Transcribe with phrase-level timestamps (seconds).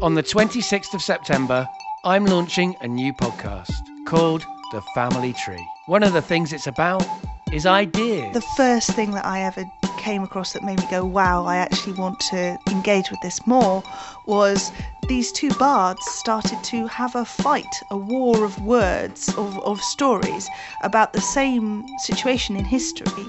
[0.00, 1.68] On the 26th of September,
[2.04, 5.68] I'm launching a new podcast called The Family Tree.
[5.86, 7.04] One of the things it's about
[7.50, 8.32] is ideas.
[8.32, 9.64] The first thing that I ever
[9.96, 13.82] came across that made me go, wow, I actually want to engage with this more
[14.24, 14.70] was
[15.08, 20.48] these two bards started to have a fight, a war of words, of, of stories
[20.82, 23.26] about the same situation in history,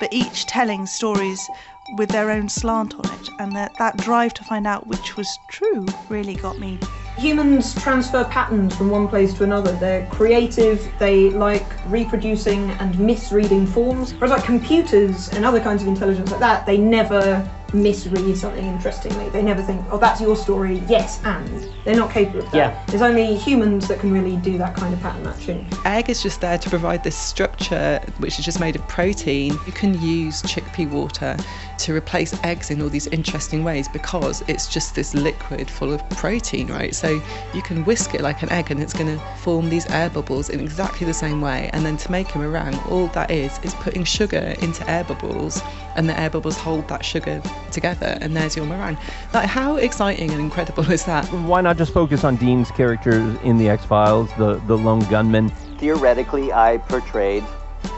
[0.00, 1.48] but each telling stories
[1.96, 3.30] with their own slant on it.
[3.38, 6.78] And that, that drive to find out which was true really got me
[7.18, 9.72] Humans transfer patterns from one place to another.
[9.72, 14.14] They're creative, they like reproducing and misreading forms.
[14.14, 19.28] Whereas like computers and other kinds of intelligence like that, they never misread something interestingly.
[19.30, 21.68] They never think, oh, that's your story, yes, and.
[21.84, 22.56] They're not capable of that.
[22.56, 22.84] Yeah.
[22.86, 25.66] There's only humans that can really do that kind of pattern matching.
[25.84, 29.58] Egg is just there to provide this structure, which is just made of protein.
[29.66, 31.36] You can use chickpea water
[31.78, 36.08] to replace eggs in all these interesting ways because it's just this liquid full of
[36.10, 36.94] protein, right?
[36.94, 37.22] So
[37.54, 40.50] you can whisk it like an egg and it's going to form these air bubbles
[40.50, 41.70] in exactly the same way.
[41.72, 45.62] And then to make a meringue, all that is is putting sugar into air bubbles
[45.96, 47.42] and the air bubbles hold that sugar
[47.72, 48.98] together and there's your meringue.
[49.34, 51.26] Like how exciting and incredible is that?
[51.26, 55.50] Why not just focus on Dean's characters in the X Files, the the lone gunman?
[55.78, 57.44] Theoretically, I portrayed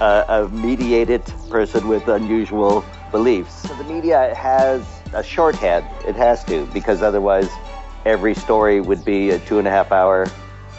[0.00, 3.54] a, a mediated person with unusual beliefs.
[3.68, 5.86] So the media has a shorthand.
[6.06, 7.50] It has to because otherwise,
[8.04, 10.26] every story would be a two and a half hour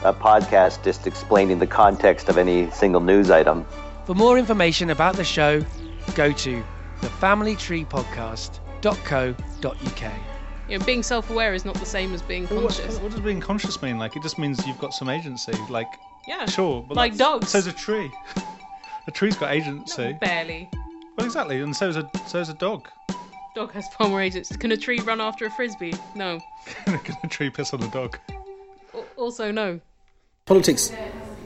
[0.03, 3.65] uh, podcast just explaining the context of any single news item.
[4.05, 5.63] For more information about the show,
[6.15, 6.63] go to
[8.81, 10.11] thefamilytreepodcast.co.uk.
[10.69, 12.97] You know, being self-aware is not the same as being Well, what- conscious.
[12.99, 13.97] What, does being conscious mean?
[13.97, 15.51] Like, it just means you've got some agency.
[15.69, 15.87] Like,
[16.27, 16.45] Yeah.
[16.45, 17.49] sure, but Like that's- dogs.
[17.49, 18.09] So's a tree.
[19.07, 20.13] a tree's got agency.
[20.21, 20.69] Barely.
[21.17, 22.87] Well, exactly, and so's a so's a dog.
[23.53, 24.55] Dog has far more agency.
[24.55, 25.93] Can a tree run after a frisbee?
[26.15, 26.39] No.
[26.85, 28.17] Can a tree piss on a dog?
[28.93, 29.81] Al- Also, no.
[30.45, 30.91] Politics,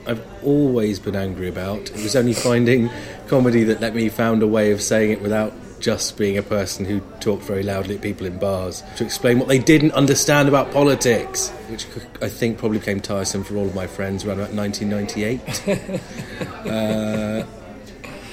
[0.06, 1.80] I've always been angry about.
[1.90, 2.90] It was only finding
[3.28, 5.52] comedy that let me found a way of saying it without
[5.86, 9.48] just being a person who talked very loudly at people in bars to explain what
[9.48, 11.86] they didn't understand about politics, which
[12.24, 16.66] I think probably became tiresome for all of my friends around about 1998.
[16.72, 17.46] uh,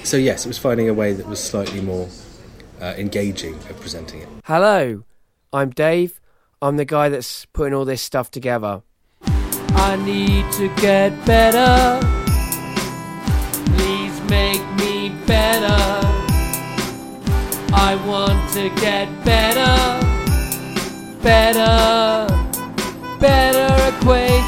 [0.03, 2.09] so yes, it was finding a way that was slightly more
[2.81, 4.29] uh, engaging of presenting it.
[4.47, 5.05] Hello,
[5.53, 6.23] I'm Dave.
[6.62, 8.81] I'm the guy that's putting all this stuff together.
[9.21, 12.22] I need to get better.
[17.84, 19.75] I want to get better,
[21.20, 22.28] better,
[23.19, 24.42] better acquainted.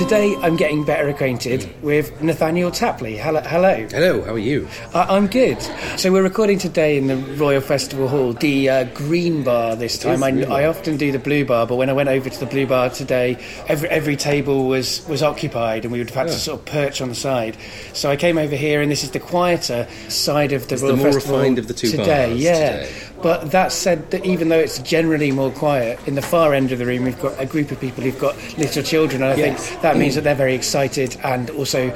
[0.00, 3.18] Today I'm getting better acquainted with Nathaniel Tapley.
[3.18, 3.42] Hello.
[3.42, 3.86] hello.
[3.90, 4.66] Hello, how are you?
[4.94, 5.60] I, I'm good.
[5.98, 10.22] So we're recording today in the Royal Festival Hall, the uh, Green Bar this time.
[10.22, 12.66] I, I often do the Blue Bar, but when I went over to the Blue
[12.66, 13.36] Bar today,
[13.68, 17.02] every every table was was occupied, and we would have had to sort of perch
[17.02, 17.58] on the side.
[17.92, 20.88] So I came over here, and this is the quieter side of the It's the
[20.88, 22.30] Royal more Festival refined of the two today.
[22.30, 22.84] bars yeah.
[22.84, 22.92] today.
[23.22, 26.78] But that said, that even though it's generally more quiet, in the far end of
[26.78, 29.66] the room we've got a group of people who've got little children, and I Yes.
[29.68, 31.92] think that means that they're very excited and also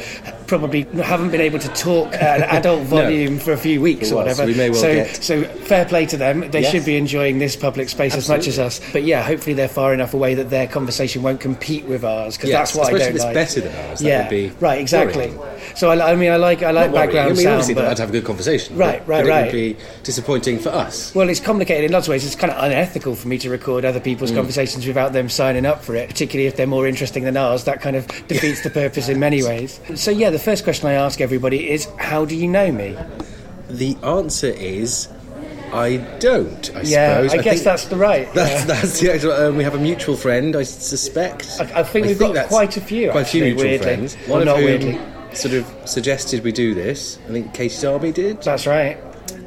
[0.47, 4.17] probably haven't been able to talk at an adult volume for a few weeks or
[4.17, 4.43] whatever.
[4.43, 6.51] so we may well so, get- so fair play to them.
[6.51, 6.73] They Yes.
[6.73, 8.81] should be enjoying this public space as much as us.
[8.93, 12.51] But yeah, hopefully they're far enough away that their conversation won't compete with ours because
[12.51, 13.35] Yes, that's what I don't if it's like.
[13.35, 15.33] better than ours, that Yeah, would be right, exactly.
[15.75, 17.87] So I, I mean, I like I like Not background I mean, sound, obviously, but
[17.87, 18.77] I'd have a good conversation.
[18.77, 19.43] Right, right, right.
[19.43, 21.14] It would be disappointing for us.
[21.15, 22.27] Well, it's complicated in lots of ways.
[22.27, 24.37] It's kind of unethical for me to record other people's Mm.
[24.37, 27.65] conversations without them signing up for it, particularly if they're more interesting than ours.
[27.65, 29.79] That kind of defeats the purpose in many ways.
[29.95, 32.97] So, yeah, the first question I ask everybody is How do you know me?
[33.71, 35.09] The answer is,
[35.73, 36.71] I don't.
[36.75, 37.35] I yeah, suppose.
[37.39, 38.33] I, guess that's the right.
[38.35, 38.65] That's, yeah.
[38.67, 39.33] that's the actual.
[39.33, 41.49] Um, we have a mutual friend, I suspect.
[41.61, 43.13] I, I think we've got quite a few.
[43.13, 43.85] Quite a few mutual weirdly.
[43.87, 44.17] friends.
[44.27, 45.01] Well, One not of whom weirdly.
[45.37, 47.19] sort of suggested we do this.
[47.29, 48.43] I think Katie Darby did.
[48.43, 48.99] That's right.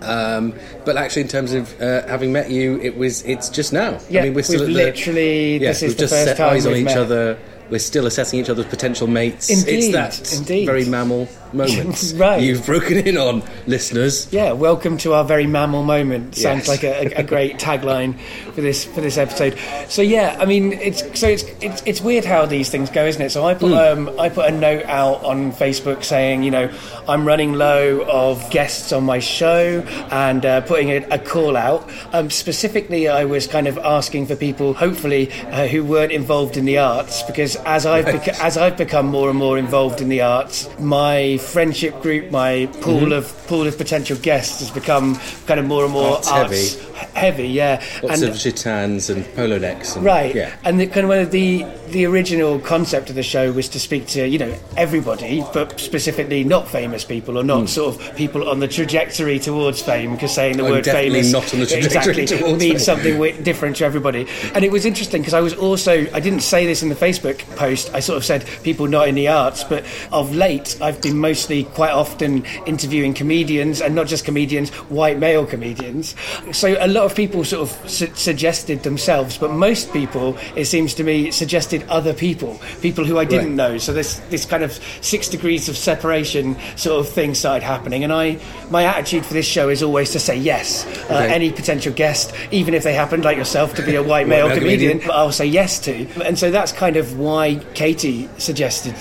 [0.01, 0.53] Um,
[0.85, 3.23] but actually, in terms of uh, having met you, it was.
[3.25, 3.99] It's just now.
[4.09, 5.57] Yeah, I mean, we're still the, literally.
[5.57, 6.97] Yes, this we've just first set time eyes on each met.
[6.97, 7.37] other.
[7.69, 9.49] We're still assessing each other's potential mates.
[9.49, 10.65] it's Indeed, that indeed.
[10.65, 12.13] very mammal moment.
[12.17, 12.41] Right.
[12.41, 14.31] You've broken in on listeners.
[14.31, 16.35] Yeah, welcome to our very mammal moment.
[16.35, 16.67] Sounds Yes.
[16.67, 18.17] like a, a, great tagline
[18.53, 19.57] for this for this episode.
[19.87, 23.21] So yeah, I mean, it's so it's it's, it's weird how these things go, isn't
[23.21, 23.29] it?
[23.31, 24.07] So I put Hmm.
[24.07, 26.71] um, I put a note out on Facebook saying, you know,
[27.07, 31.87] I'm running low of guests on my show and uh, putting a, a call out.
[32.13, 36.65] Um, specifically, I was kind of asking for people, hopefully, uh, who weren't involved in
[36.65, 40.21] the arts, because as I've beca- as I've become more and more involved in the
[40.21, 43.17] arts, my my friendship group, my pool Mhm.
[43.17, 46.77] of pool of potential guests has become kind of more and more Arts arts,
[47.13, 47.47] heavy.
[47.47, 49.95] Yeah, Lots and of Gitanes and polo necks.
[49.95, 50.49] And, Right, Yeah.
[50.65, 53.79] and the kind of one of the the original concept of the show was to
[53.79, 57.69] speak to you know everybody, but specifically not famous people or not Mm.
[57.69, 61.31] sort of people on the trajectory towards fame, because saying the I'm word definitely famous
[61.31, 64.27] not on the trajectory exactly means something different to everybody.
[64.53, 67.39] And it was interesting because I was also I didn't say this in the Facebook
[67.55, 67.89] post.
[67.93, 71.63] I sort of said people not in the arts, but of late I've been mostly
[71.63, 76.15] quite often interviewing comedians and not just comedians, white male comedians.
[76.51, 80.93] So a lot of people sort of su- suggested themselves, but most people, it seems
[80.95, 83.71] to me, suggested other people, people who I didn't Right.
[83.73, 83.77] know.
[83.77, 88.13] So this this kind of six degrees of separation sort of thing started happening, and
[88.13, 88.37] I
[88.69, 90.85] my attitude for this show is always to say yes.
[91.09, 91.33] Uh, Okay.
[91.33, 94.99] Any potential guest, even if they happen like yourself to be a white male comedian,
[94.99, 95.11] comedian.
[95.11, 96.05] I'll say yes to.
[96.25, 98.93] And so that's kind of why Katie suggested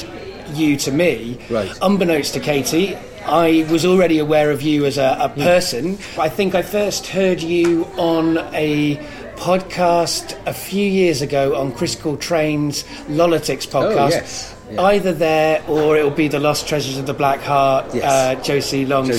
[0.55, 1.39] you to me.
[1.51, 1.71] Right.
[1.83, 2.97] Unbeknownst to Katie,
[3.27, 5.41] I was already aware of you as a, a Hmm.
[5.43, 5.99] person.
[6.19, 8.99] I think I first heard you on a
[9.37, 13.97] podcast a few years ago on Chris Coltrane's Lolitics podcast.
[13.97, 14.53] Oh, yes.
[14.71, 14.83] Yeah.
[14.83, 18.05] Either there or it'll be the Lost Treasures of the Black Heart, Yes.
[18.05, 19.05] uh, Josie Long.
[19.09, 19.15] I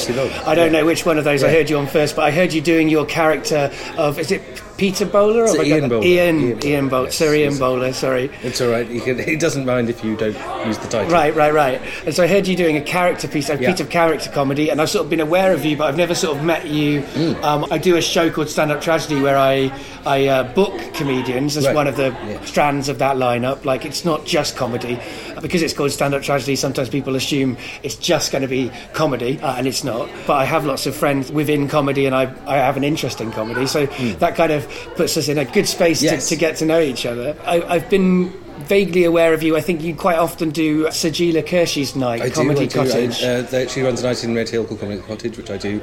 [0.55, 0.79] don't yeah.
[0.79, 2.89] know which one of those I heard you on first, but I heard you doing
[2.89, 4.41] your character of is it
[4.77, 5.45] Peter Bowler?
[5.45, 5.89] It's have Ian?
[5.89, 6.05] Bowler.
[6.05, 7.05] Ian, Ian Bowler, Ian Bowler.
[7.05, 7.59] yes, Sir Ian yes.
[7.59, 7.93] Bowler.
[7.93, 8.29] Sorry.
[8.43, 8.87] It's all right.
[8.87, 10.35] He, can, he doesn't mind if you don't
[10.67, 11.11] use the title.
[11.11, 11.81] Right, right, right.
[12.05, 13.71] And so I heard you doing a character piece, a Yeah.
[13.71, 16.13] piece of character comedy, and I've sort of been aware of you, but I've never
[16.13, 17.01] sort of met you.
[17.01, 17.43] Mm.
[17.43, 19.71] Um, I do a show called Stand Up Tragedy where I
[20.05, 21.75] I uh, book comedians as Right.
[21.75, 22.45] one of the Yeah.
[22.45, 23.65] strands of that lineup.
[23.65, 24.99] Like it's not just comedy
[25.41, 26.55] because it's called Stand Up Tragedy.
[26.55, 30.07] Sometimes people assume it's just going to be comedy, uh, and it's not.
[30.27, 33.31] But I have lots of friends within comedy, and I I have an interest in
[33.31, 33.85] comedy, so
[34.19, 36.01] that kind of puts us in a good space.
[36.01, 36.29] Yes.
[36.29, 37.35] to, to get to know each other.
[37.45, 38.33] I, I've been.
[38.57, 39.55] Vaguely aware of you.
[39.55, 42.89] I think you quite often do Sajeela Kershi's night, I Comedy do, I do.
[42.89, 43.23] Cottage.
[43.23, 45.79] I, uh, she runs a night in Red Hill called Comedy Cottage, which I do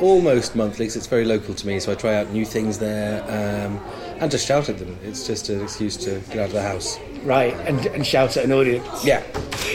[0.00, 1.78] almost monthly because it's very local to me.
[1.78, 3.80] So I try out new things there um,
[4.20, 4.96] and just shout at them.
[5.02, 6.98] It's just an excuse to get out of the house.
[7.24, 9.04] Right, and, and shout at an audience.
[9.04, 9.22] Yeah.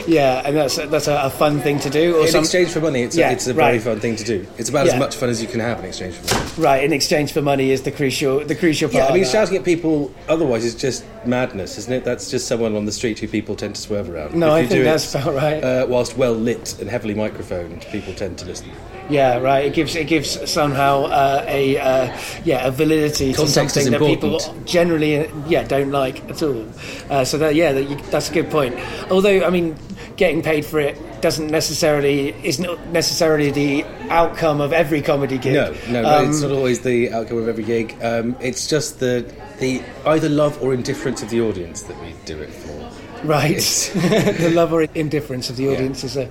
[0.07, 2.17] Yeah, and that's that's a, a fun thing to do.
[2.17, 3.81] Or in some, exchange for money, it's, Yeah, a, it's a very right.
[3.81, 4.47] fun thing to do.
[4.57, 4.93] It's about Yeah.
[4.93, 6.49] as much fun as you can have in exchange for money.
[6.57, 9.03] right, in exchange for money is the crucial the crucial part.
[9.03, 12.03] Yeah, I mean, shouting at people otherwise is just madness, isn't it?
[12.03, 14.33] That's just someone on the street who people tend to swerve around.
[14.35, 15.63] No, If I think that's it, about right.
[15.63, 18.71] Uh, whilst well lit and heavily microphoned, people tend to listen.
[19.09, 19.65] Yeah, right.
[19.65, 23.99] It gives it gives somehow uh, a uh, yeah a validity Context to something that
[23.99, 26.65] people generally yeah don't like at all.
[27.09, 28.75] Uh, so that yeah, that you, that's a good point.
[29.11, 29.75] Although I mean,
[30.15, 35.53] getting paid for it doesn't necessarily is not necessarily the outcome of every comedy gig.
[35.53, 37.97] No, no, no Um, it's not always the outcome of every gig.
[38.01, 39.25] Um, it's just the
[39.59, 42.91] the either love or indifference of the audience that we do it for.
[43.23, 43.61] Right.
[44.43, 46.29] The love or indifference of the audience is a,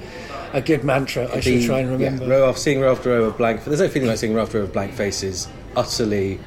[0.52, 1.28] a good mantra.
[1.32, 2.24] I should try and remember.
[2.24, 3.64] Yeah, row seeing row after row of blank.
[3.64, 6.38] There's no feeling like seeing row after row of blank faces, utterly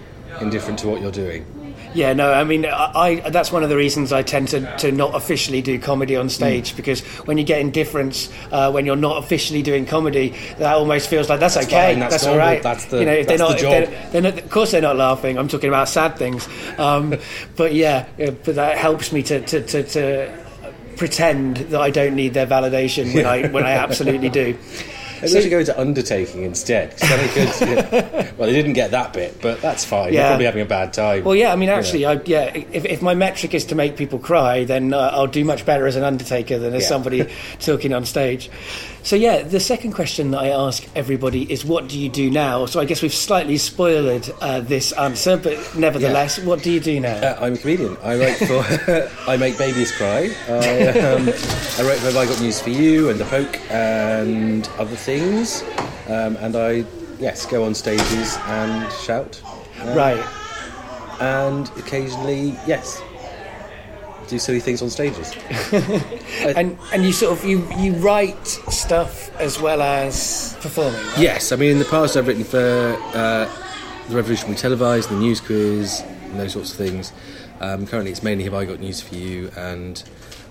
[0.41, 1.45] indifferent to what you're doing.
[1.93, 2.91] Yeah, no, I mean, I,
[3.23, 6.27] I that's one of the reasons I tend to, to not officially do comedy on
[6.27, 6.75] stage Mm.
[6.75, 11.29] because when you get indifference uh, when you're not officially doing comedy, that almost feels
[11.29, 12.61] like that's, That's okay, fine, that's all normal, right.
[12.63, 13.93] that's the- you know, if they're that's not, the if job.
[14.11, 15.37] they're, they're not, of course they're not laughing.
[15.37, 17.15] I'm talking about sad things, um,
[17.55, 20.44] but yeah, yeah, but that helps me to, to, to, to
[20.97, 24.57] pretend that I don't need their validation when I when I absolutely do.
[25.21, 26.91] Maybe we should go into undertaking instead.
[26.99, 28.31] then it could- yeah.
[28.37, 30.13] well, they didn't get that bit, but that's fine.
[30.13, 31.23] You're probably having a bad time.
[31.23, 31.79] Well, yeah, I mean, You know.
[31.79, 35.27] actually, I, yeah, if, if my metric is to make people cry, then uh, I'll
[35.27, 36.87] do much better as an undertaker than as Yeah.
[36.89, 38.49] somebody talking on stage.
[39.03, 42.65] So, yeah, the second question that I ask everybody is, what do you do now?
[42.65, 46.99] So, I guess we've slightly spoiled uh, this answer, but nevertheless, what do you do
[46.99, 47.15] now?
[47.15, 47.97] Uh, I'm a comedian.
[48.03, 48.65] I write for.
[49.31, 50.33] I make babies cry.
[50.49, 54.67] I, um, I write for Have I Got News for You and The Poke and
[54.79, 55.63] other things.
[56.07, 56.83] Um, and I,
[57.19, 59.41] yes, go on stages and shout.
[59.93, 60.23] Right.
[61.21, 63.01] And occasionally, yes,
[64.27, 65.33] do silly things on stages.
[66.57, 70.93] and and you sort of you you write stuff as well as performing.
[70.93, 71.17] right?
[71.19, 73.49] Yes, I mean in the past I've written for uh,
[74.09, 77.13] the Revolution Will Be Televised, the News Quiz, and those sorts of things.
[77.61, 80.03] Um, currently, it's mainly Have I Got News for You and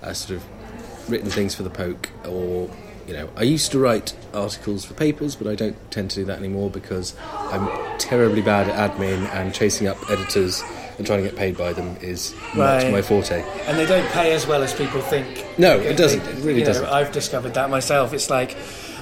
[0.03, 2.71] uh, sort of written things for the Poke, or
[3.07, 6.25] you know, I used to write articles for papers, but I don't tend to do
[6.27, 10.63] that anymore because I'm terribly bad at admin and chasing up editors
[10.97, 13.43] and trying to get paid by them is not my forte.
[13.67, 15.45] And they don't pay as well as people think.
[15.59, 16.21] No, it doesn't.
[16.21, 16.87] It really you know, doesn't.
[16.87, 18.13] I've discovered that myself.
[18.13, 18.57] It's like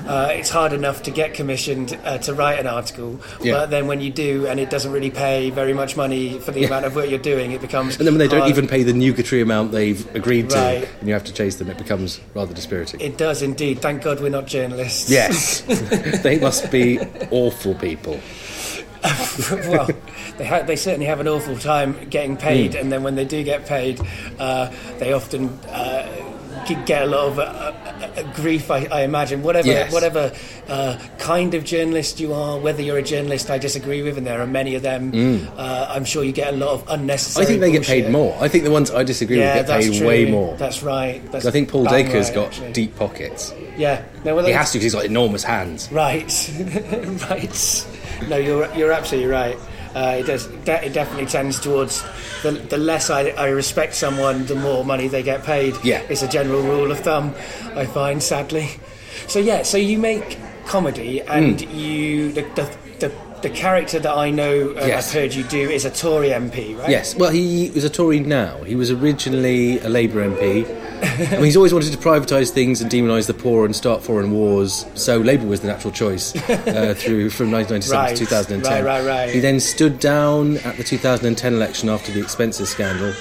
[0.07, 3.53] uh, it's hard enough to get commissioned uh, to write an article, Yeah.
[3.55, 6.65] but then when you do and it doesn't really pay very much money for the
[6.65, 7.97] amount of work you're doing, it becomes.
[7.99, 10.89] And then when they don't even pay the nugatory amount they've agreed to, Right.
[11.01, 13.01] and you have to chase them, it becomes rather dispiriting.
[13.01, 13.81] It does indeed.
[13.81, 15.11] Thank God we're not journalists.
[15.11, 15.61] yes,
[16.23, 16.99] they must be
[17.31, 18.21] awful people.
[19.51, 19.89] well,
[20.39, 22.81] they ha- they certainly have an awful time getting paid, Mm.
[22.81, 24.01] and then when they do get paid,
[24.39, 26.07] uh, they often uh,
[26.67, 28.71] get a lot of uh, uh, grief.
[28.71, 29.93] I, I imagine whatever Yes.
[29.93, 30.33] whatever
[30.69, 34.41] uh, kind of journalist you are, whether you're a journalist I disagree with, and there
[34.41, 35.13] are many of them.
[35.13, 35.49] Mm.
[35.57, 37.45] Uh, I'm sure you get a lot of unnecessary.
[37.45, 38.37] I think they get paid more.
[38.41, 40.07] I think the ones I disagree Yeah, with get paid true.
[40.07, 40.57] way more.
[40.57, 41.21] That's right.
[41.33, 42.73] That's I think Paul Dacre's right, got actually.
[42.73, 43.53] deep pockets.
[43.77, 45.91] Yeah, no, well, He has to because he's got enormous hands.
[45.91, 46.31] Right,
[47.31, 47.87] right.
[48.29, 49.57] No, you're you're absolutely right.
[49.95, 50.47] Uh, it does.
[50.65, 52.03] De- it definitely tends towards
[52.43, 55.75] the, the less I, I respect someone, the more money they get paid.
[55.85, 56.01] Yeah.
[56.09, 57.35] it's a general rule of thumb.
[57.77, 58.69] I find, sadly.
[59.29, 61.75] So yeah, so you make comedy, and Mm.
[61.75, 62.65] you the, the
[63.43, 65.09] the character that I know uh, Yes.
[65.09, 66.89] I've heard you do is a Tory MP, right?
[66.91, 68.63] Yes, well, he was a Tory now.
[68.63, 70.65] He was originally a Labour MP.
[71.33, 74.31] I mean, he's always wanted to privatise things and demonise the poor and start foreign
[74.31, 74.87] wars.
[74.95, 78.85] So Labour was the natural choice uh, through from 1997 Right, to 2010.
[78.85, 79.31] right, right, right.
[79.35, 83.13] He then stood down at the 2010 election after the expenses scandal.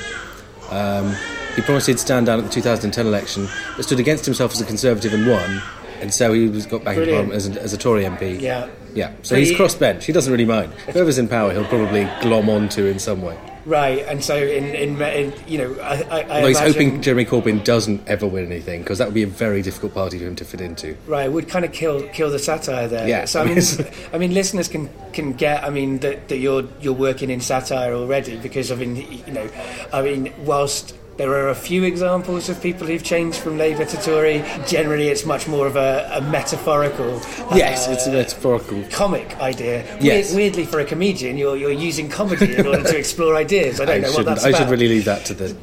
[0.69, 1.15] Um,
[1.55, 4.65] he promised he'd stand down at the 2010 election, but stood against himself as a
[4.65, 5.61] Conservative and won.
[6.01, 8.39] And so he was got back in Parliament as a, as a Tory MP.
[8.41, 8.69] Yeah.
[8.93, 10.03] Yeah, so But he's he- crossbench.
[10.03, 10.73] He doesn't really mind.
[10.91, 13.37] Whoever's in power, he'll probably glom onto in some way.
[13.63, 17.63] Right, and so in in, in you know I, I, I he's hoping Jeremy Corbyn
[17.63, 20.45] doesn't ever win anything because that would be a very difficult party for him to
[20.45, 20.97] fit into.
[21.05, 23.07] Right, would kind of kill kill the satire there.
[23.07, 23.59] Yeah, So I mean,
[24.13, 25.63] I mean, listeners can can get.
[25.63, 28.95] I mean, that, that you're you're working in satire already because I mean,
[29.27, 29.47] you know,
[29.93, 30.95] I mean, whilst.
[31.17, 34.43] There are a few examples of people who've changed from Labour to Tory.
[34.65, 37.21] Generally, it's much more of a, a metaphorical.
[37.53, 38.83] Yes, uh, it's a metaphorical.
[38.89, 39.83] comic idea.
[39.99, 40.33] Yes.
[40.33, 43.79] Weird, weirdly, for a comedian, you're you're using comedy in order to explore ideas.
[43.79, 44.59] I don't know what that's I about.
[44.61, 45.55] should really leave that to the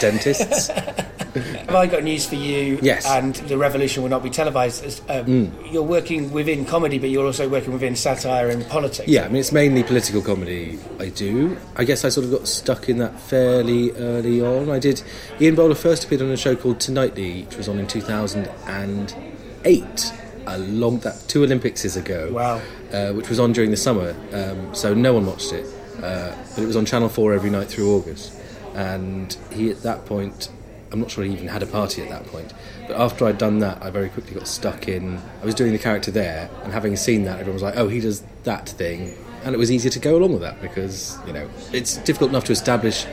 [0.00, 0.70] dentists.
[1.66, 2.78] Have I got news for you?
[2.82, 3.06] Yes.
[3.06, 5.02] And the revolution will not be televised.
[5.10, 5.72] Um, Mm.
[5.72, 9.08] You're working within comedy, but you're also working within satire and politics.
[9.08, 11.56] Yeah, I mean, it's mainly political comedy I do.
[11.76, 14.70] I guess I sort of got stuck in that fairly early on.
[14.70, 15.02] I did.
[15.40, 20.12] Ian Bowler first appeared on a show called Tonightly, which was on in 2008,
[20.46, 22.30] a long, that two Olympics is ago.
[22.32, 22.60] Wow.
[22.92, 25.66] Uh, which was on during the summer, um, so no one watched it.
[26.02, 28.32] Uh, but it was on Channel 4 every night through August.
[28.74, 30.48] And he, at that point,
[30.92, 32.52] I'm not sure he even had a party at that point.
[32.86, 35.20] But after I'd done that, I very quickly got stuck in.
[35.40, 38.00] I was doing the character there, and having seen that, everyone was like, oh, he
[38.00, 39.14] does that thing.
[39.44, 42.44] And it was easier to go along with that because, you know, it's difficult enough
[42.44, 43.06] to establish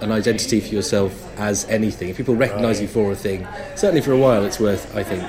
[0.00, 2.08] an identity for yourself as anything.
[2.08, 5.22] If people recognise you for a thing, certainly for a while, it's worth, I think,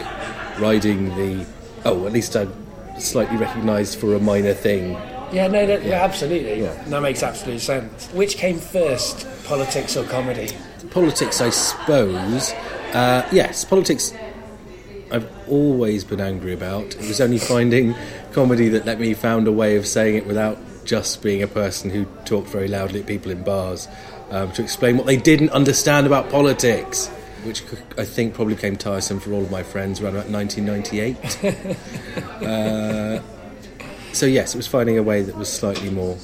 [0.59, 1.45] riding the.
[1.85, 2.53] Oh, at least I'm
[2.99, 4.93] slightly recognised for a minor thing.
[5.31, 6.61] Yeah, no, yeah, absolutely.
[6.61, 6.73] Yeah.
[6.85, 8.07] That makes absolute sense.
[8.11, 10.49] Which came first, politics or comedy?
[10.95, 12.53] Politics, I suppose.
[12.93, 14.13] Uh, yes, politics.
[15.11, 16.95] I've always been angry about.
[16.95, 17.93] It was only finding
[18.31, 21.89] comedy that let me found a way of saying it without just being a person
[21.89, 23.89] who talked very loudly at people in bars
[24.29, 27.09] um, to explain what they didn't understand about politics,
[27.43, 27.61] which
[27.97, 32.41] I think probably became tiresome for all of my friends around about 1998.
[32.47, 33.21] uh,
[34.13, 36.17] so yes, it was finding a way that was slightly more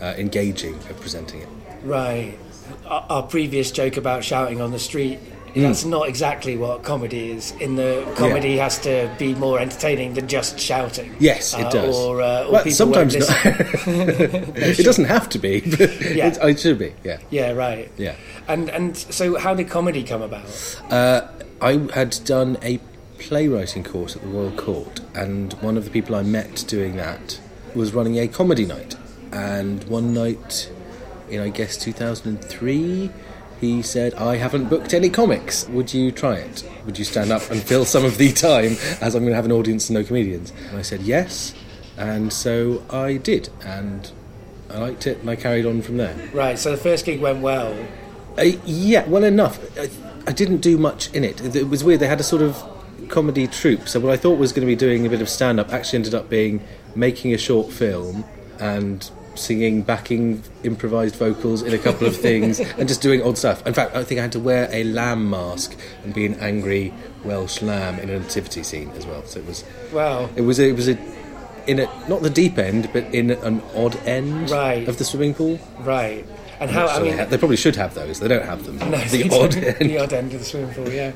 [0.00, 1.48] uh, engaging of presenting it.
[1.82, 2.38] Right.
[2.86, 5.18] Our, previous joke about shouting on the street.
[5.54, 7.52] That's not exactly what comedy is.
[7.52, 11.16] In the comedy has to be more entertaining than just shouting.
[11.18, 11.96] Yes, it Uh, does.
[11.96, 13.28] Or, uh, or well, people sometimes not.
[13.86, 15.80] it doesn't have to be, but
[16.14, 16.26] Yeah.
[16.28, 16.92] it, it should be.
[17.04, 17.90] Yeah, Yeah, right.
[17.96, 18.16] yeah.
[18.48, 20.44] And and so, how did comedy come about?
[20.90, 21.22] Uh,
[21.62, 22.78] I had done a
[23.18, 27.40] playwriting course at the Royal Court, and one of the people I met doing that
[27.74, 28.94] was running a comedy night.
[29.32, 30.70] And one night,
[31.30, 33.10] in I guess 2003,
[33.60, 35.68] he said, "I haven't booked any comics.
[35.68, 36.68] Would you try it?
[36.84, 39.44] Would you stand up and fill some of the time, as I'm going to have
[39.44, 41.54] an audience and no comedians?" And I said yes,
[41.96, 44.10] and so I did, and
[44.70, 46.14] I liked it, and I carried on from there.
[46.32, 46.58] Right.
[46.58, 47.76] So the first gig went well.
[48.38, 49.58] Uh, yeah, well enough.
[49.78, 49.88] I,
[50.26, 51.56] I didn't do much in it.
[51.56, 52.00] It was weird.
[52.00, 52.62] They had a sort of
[53.08, 53.88] comedy troupe.
[53.88, 55.98] So what I thought was going to be doing a bit of stand up actually
[55.98, 56.62] ended up being
[56.94, 58.24] making a short film
[58.58, 63.66] and singing backing improvised vocals in a couple of things and just doing odd stuff.
[63.66, 66.92] In fact, I think I had to wear a lamb mask and be an angry
[67.24, 69.24] Welsh lamb in a nativity scene as well.
[69.26, 70.28] So it was Wow.
[70.36, 70.98] it was a, it was a
[71.66, 74.86] in a not the deep end but in an odd end Right.
[74.88, 75.58] of the swimming pool.
[75.80, 76.24] Right.
[76.58, 76.86] And how?
[76.86, 78.18] I So they, mean, ha- they probably should have those.
[78.20, 78.78] They don't have them.
[78.90, 79.90] no, the odd end.
[79.90, 80.88] the odd end of the swimming pool.
[80.90, 81.12] Yeah.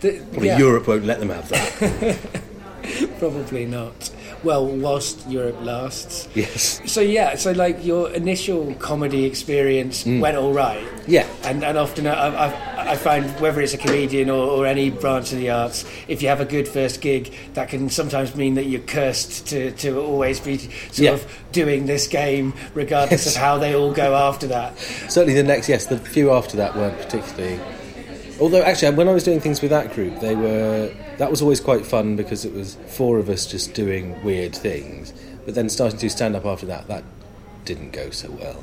[0.00, 0.58] The, Probably yeah.
[0.58, 2.18] Europe won't let them have that.
[3.18, 4.10] Probably not.
[4.44, 6.28] Well, whilst Europe lasts.
[6.34, 6.80] Yes.
[6.86, 10.20] So yeah, so like your initial comedy experience Mm.
[10.20, 10.82] went all right.
[11.08, 11.26] Yeah.
[11.42, 15.32] And and often I, I, I find whether it's a comedian or, or any branch
[15.32, 18.64] of the arts, if you have a good first gig, that can sometimes mean that
[18.66, 21.10] you're cursed to, to always be sort Yeah.
[21.12, 23.34] of doing this game, regardless Yes.
[23.34, 24.78] of how they all go after that.
[25.08, 27.58] Certainly, the next yes, the few after that weren't particularly.
[28.40, 31.60] Although actually, when I was doing things with that group, they were that was always
[31.60, 35.12] quite fun because it was four of us just doing weird things.
[35.44, 37.04] But then starting to stand up after that, that
[37.64, 38.62] didn't go so well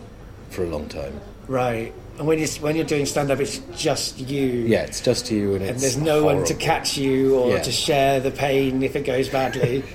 [0.49, 1.19] for a long time.
[1.47, 1.93] Right.
[2.17, 4.45] And when you when you're doing stand up, it's just you.
[4.47, 7.61] Yeah, it's just you, and, And there's no one to catch you or Yeah.
[7.63, 9.83] to share the pain if it goes badly.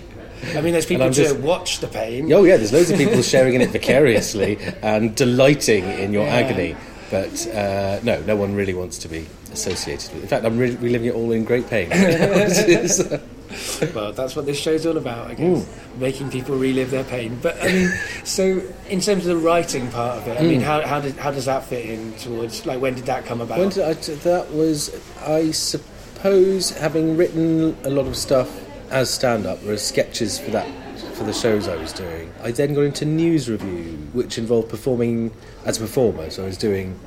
[0.55, 2.31] I mean, there's people to just- watch the pain.
[2.33, 6.35] Oh yeah, there's loads of people sharing in it vicariously and delighting in your Yeah.
[6.37, 6.77] agony.
[7.11, 10.23] But uh, no, no one really wants to be associated with.
[10.23, 11.91] In fact, I'm re- reliving it all in great pain.
[13.95, 15.67] well, that's what this show's all about, I guess.
[15.99, 17.39] Making people relive their pain.
[17.43, 17.93] But I mean,
[18.25, 20.65] so in terms of the writing part of it, I mean, Mm.
[20.65, 23.59] how, how, did, how does that fit in towards, like, when did that come about?
[23.59, 24.95] When did I, that was,
[25.27, 28.49] I suppose, having written a lot of stuff
[28.91, 30.69] as stand-up or as sketches for that
[31.15, 32.33] for the shows I was doing.
[32.43, 35.33] I then got into NewsRevue, which involved performing
[35.65, 36.31] as a performer.
[36.31, 36.99] So I was doing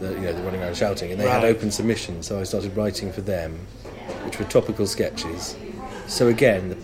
[0.00, 2.26] the you know the running around shouting, and they had open submissions.
[2.26, 3.54] So I started writing for them,
[4.24, 5.56] which were topical sketches.
[6.06, 6.76] So again,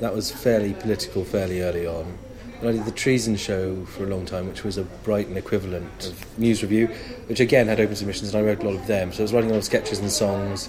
[0.00, 2.18] that was fairly political fairly early on.
[2.60, 6.06] And I did the Treason Show for a long time, which was a Brighton equivalent
[6.06, 6.92] of NewsRevue,
[7.28, 9.12] which again had open submissions, and I wrote a lot of them.
[9.12, 10.66] So I was writing a lot of sketches and songs,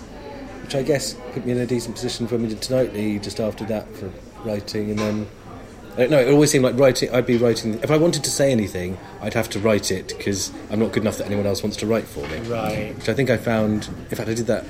[0.63, 3.65] which I guess put me in a decent position for me to Tonightly just after
[3.65, 4.11] that for
[4.43, 5.27] writing, and then.
[5.97, 7.79] Uh, I it always seemed like writing, I'd be writing.
[7.83, 11.03] If I wanted to say anything, I'd have to write it because I'm not good
[11.03, 12.37] enough that anyone else wants to write for me.
[12.39, 12.95] Right.
[12.95, 14.65] Which I think I found, in fact, I did that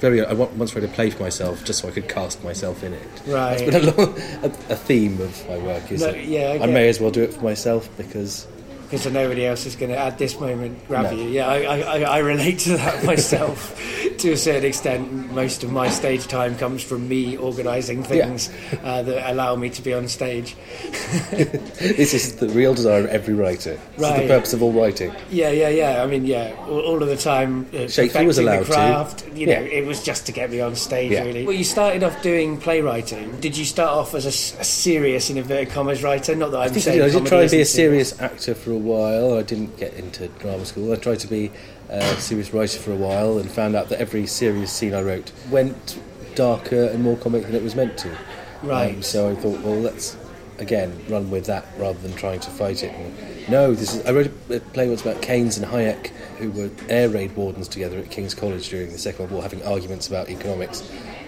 [0.00, 0.24] very.
[0.24, 3.08] I once wrote a play for myself just so I could cast myself in it.
[3.26, 3.60] Right.
[3.60, 5.90] It's been a, long, a, a theme of my work.
[5.92, 8.46] Is No, that yeah, I I, may as well do it for myself because
[8.84, 11.10] Because nobody else is going to, at this moment, grab No.
[11.10, 11.28] you.
[11.28, 13.76] Yeah, I, I- I relate to that myself
[14.18, 15.32] to a certain extent.
[15.32, 18.50] Most of my stage time comes from me organising things
[18.82, 20.56] uh, that allow me to be on stage.
[21.30, 23.74] this is the real desire of every writer.
[23.74, 24.22] This is Right.
[24.22, 25.12] the purpose of all writing.
[25.30, 26.02] Yeah, yeah, yeah.
[26.02, 27.66] I mean, yeah, all, all of the time.
[27.72, 28.72] Uh, Shakespeare was allowed the to.
[28.72, 29.60] craft, You know, Yeah.
[29.60, 31.24] it was just to get me on stage, Yeah.
[31.24, 31.44] really.
[31.46, 33.38] Well, you started off doing playwriting.
[33.40, 36.34] Did you start off as a serious, in inverted commas, writer?
[36.34, 37.14] Not that I'm I think I saying did.
[37.16, 39.38] I did try and be a serious actor for a while.
[39.38, 40.92] I didn't get into drama school.
[40.92, 41.50] I tried to be
[41.88, 45.32] a serious writer for a while and found out that every serious scene I wrote
[45.50, 45.98] went
[46.34, 48.16] darker and more comic than it was meant to.
[48.62, 48.96] Right.
[48.96, 50.16] Um, so I thought, well, let's
[50.58, 52.92] again run with that rather than trying to fight it.
[52.92, 54.04] And, no, this is.
[54.06, 57.68] I wrote a a play once about Keynes and Hayek, who were air raid wardens
[57.68, 60.82] together at King's College during the Second World War, having arguments about economics,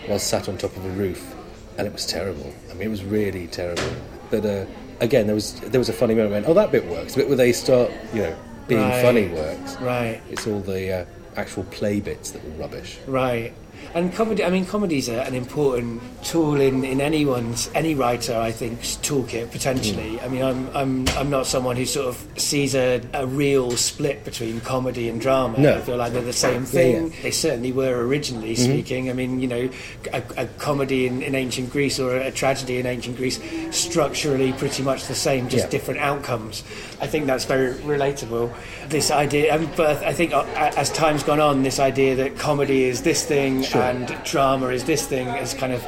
[0.07, 1.35] while sat on top of a roof,
[1.79, 2.53] and it was terrible.
[2.70, 3.90] I mean, it was really terrible.
[4.31, 4.66] But uh,
[5.01, 6.33] again, there was there was a funny moment.
[6.33, 7.14] When, oh, that bit works.
[7.14, 8.37] The bit where they start, you know,
[8.70, 9.02] being Right.
[9.02, 9.76] funny works.
[9.80, 10.20] Right.
[10.30, 11.04] It's all the uh,
[11.37, 12.98] actual play bits that were rubbish.
[13.06, 13.52] Right.
[13.93, 18.53] And comedy, I mean, comedy's a, an important tool in, in anyone's, any writer, I
[18.53, 20.16] think's toolkit, potentially.
[20.19, 20.23] Mm.
[20.25, 24.25] I mean, I'm, I'm, I'm not someone who sort of sees a, a real split
[24.25, 25.59] between comedy and drama.
[25.59, 25.77] No.
[25.77, 27.09] I feel like they're the same thing.
[27.12, 27.23] yeah.
[27.23, 28.59] They certainly were originally Mhm.
[28.64, 29.11] speaking.
[29.11, 29.69] I mean, you know,
[30.12, 33.40] a, a comedy in, in ancient Greece or a, tragedy in ancient Greece,
[33.81, 35.71] structurally pretty much the same, just Yeah.
[35.71, 36.62] different outcomes.
[37.01, 38.53] I think that's very relatable.
[38.88, 40.45] This idea, um, but I think uh,
[40.77, 43.83] as time's gone on, this idea that comedy is this thing Sure.
[43.83, 45.85] and drama is this thing has kind of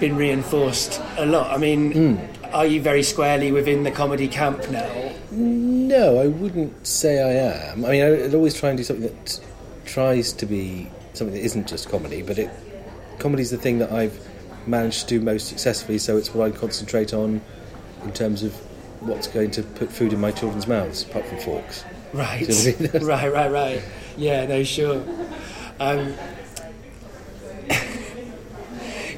[0.00, 1.50] been reinforced a lot.
[1.50, 2.16] I mean, Hmm.
[2.54, 4.88] are you very squarely within the comedy camp now?
[5.30, 7.84] No, I wouldn't say I am.
[7.84, 9.40] I mean, I'd always try and do something that
[9.84, 12.50] tries to be something that isn't just comedy, but it
[13.18, 14.18] comedy's the thing that I've
[14.66, 15.98] managed to do most successfully.
[15.98, 17.40] So it's what I concentrate on
[18.04, 18.52] in terms of
[19.00, 21.84] what's going to put food in my children's mouths, apart from forks.
[22.12, 23.06] Right, you know I mean?
[23.08, 23.82] right, right, right.
[24.16, 25.02] Yeah, no, sure.
[25.80, 26.14] Um,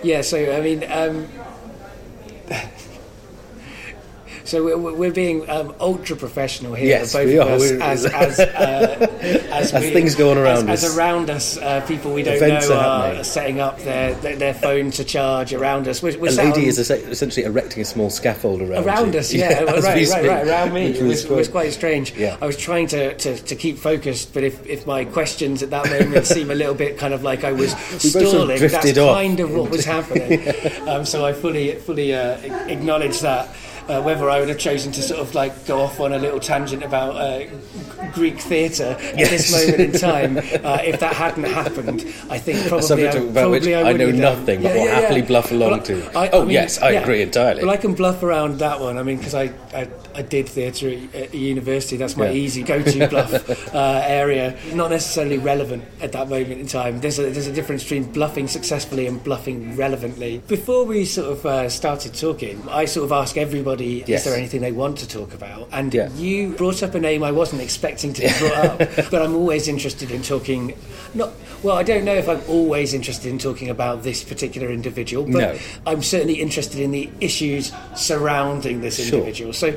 [0.09, 1.29] yeah, so I mean, um,
[4.49, 7.53] so we're, we're being um, ultra professional here, Yes, both we of are.
[7.53, 9.07] us, We're- as as, uh,
[9.53, 10.91] as, As things go on around as, us.
[10.91, 14.55] as around us, uh, people we don't know are are, setting up their, their their
[14.55, 16.03] phone to charge around us.
[16.03, 19.21] We're, we're a lady on- is essentially erecting a small scaffold around around you.
[19.21, 20.87] us, yeah, as right, we right, right, around me.
[20.99, 22.15] It was, quite- was quite strange.
[22.17, 22.37] Yeah.
[22.41, 25.85] I was trying to, to, to keep focused, but if, if my questions at that
[25.91, 29.55] moment seem a little bit kind of like I was stalling, that's off kind of
[29.55, 30.41] what was happening.
[30.89, 33.49] um, so I fully fully uh, acknowledge that.
[33.88, 36.40] Uh, whether I would have chosen to sort of like go off on a little
[36.40, 37.51] tangent about uh, G-
[38.12, 40.38] Greek theatre at this moment in time.
[40.68, 44.07] Uh, if that hadn't happened, I think probably subject I, about which I, I, know
[44.09, 44.38] have done.
[44.38, 45.27] nothing, but Yeah, will yeah, happily yeah.
[45.27, 46.18] bluff along Well, to.
[46.18, 47.62] I- oh I mean, yes, I agree entirely.
[47.62, 48.98] Well, I can bluff around that one.
[48.98, 49.88] I mean, because I, I,
[50.22, 51.96] did theatre at, at university.
[51.96, 53.33] That's my easy go-to bluff
[53.74, 54.59] uh, area.
[54.74, 57.01] Not necessarily relevant at that moment in time.
[57.01, 60.42] There's a, there's a difference between bluffing successfully and bluffing relevantly.
[60.48, 64.21] Before we sort of uh, started talking, I sort of ask everybody, Yes.
[64.21, 65.69] is there anything they want to talk about?
[65.73, 66.11] And Yeah.
[66.14, 68.79] you brought up a name I wasn't expecting to be brought up,
[69.11, 70.75] but I'm always interested in talking.
[71.14, 71.31] Not
[71.62, 75.33] well, I don't know if I'm always interested in talking about this particular individual, but
[75.41, 75.59] No.
[75.87, 79.19] I'm certainly interested in the issues surrounding this Sure.
[79.19, 79.53] individual.
[79.53, 79.73] So,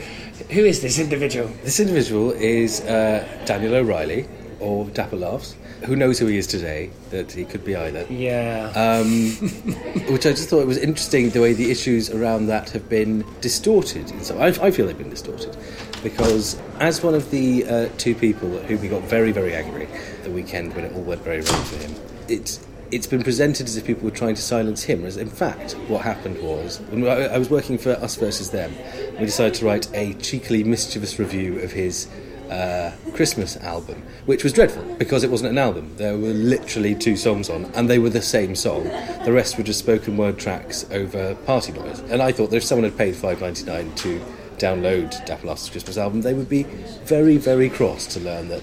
[0.50, 1.50] who is this individual?
[1.64, 4.26] This individual is uh, Daniel O'Reilly,
[4.60, 5.56] or Dapper Laughs.
[5.86, 6.92] Who knows who he is today?
[7.10, 8.06] That he could be either.
[8.10, 8.72] Yeah.
[8.76, 9.32] Um,
[10.12, 13.26] which I just thought it was interesting the way the issues around that have been
[13.42, 14.12] distorted.
[14.12, 15.58] In some, I, I feel they've been distorted
[16.04, 19.88] because, as one of the uh, two people at whom he got very, very angry
[20.24, 21.96] the weekend when it all went very wrong for him,
[22.28, 25.06] it's it's been presented as if people were trying to silence him.
[25.06, 28.74] as in fact, what happened was when I, I was working for Us versus Them,
[29.18, 32.08] we decided to write a cheekily mischievous review of his
[32.52, 35.96] uh, Christmas album, which was dreadful because it wasn't an album.
[35.98, 38.84] There were literally two songs on, and they were the same song.
[39.26, 42.00] The rest were just spoken word tracks over party noise.
[42.02, 44.22] And I thought that if someone had paid five ninety nine to
[44.58, 46.64] download Dapper Christmas album, they would be
[47.06, 48.62] very, very cross to learn that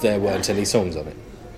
[0.00, 1.16] there weren't any songs on it.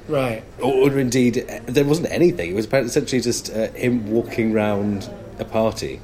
[0.09, 0.43] right.
[0.61, 2.51] Or, or indeed, uh, there wasn't anything.
[2.51, 6.01] It was essentially just uh, him walking round a party,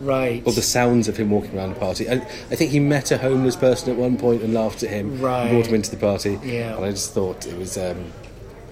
[0.00, 0.42] Right.
[0.46, 2.08] or the sounds of him walking around the party.
[2.08, 5.20] I, I think he met a homeless person at one point and laughed at him,
[5.20, 5.42] Right.
[5.42, 6.38] and brought him into the party.
[6.44, 6.76] Yeah.
[6.76, 8.12] And I just thought it was um,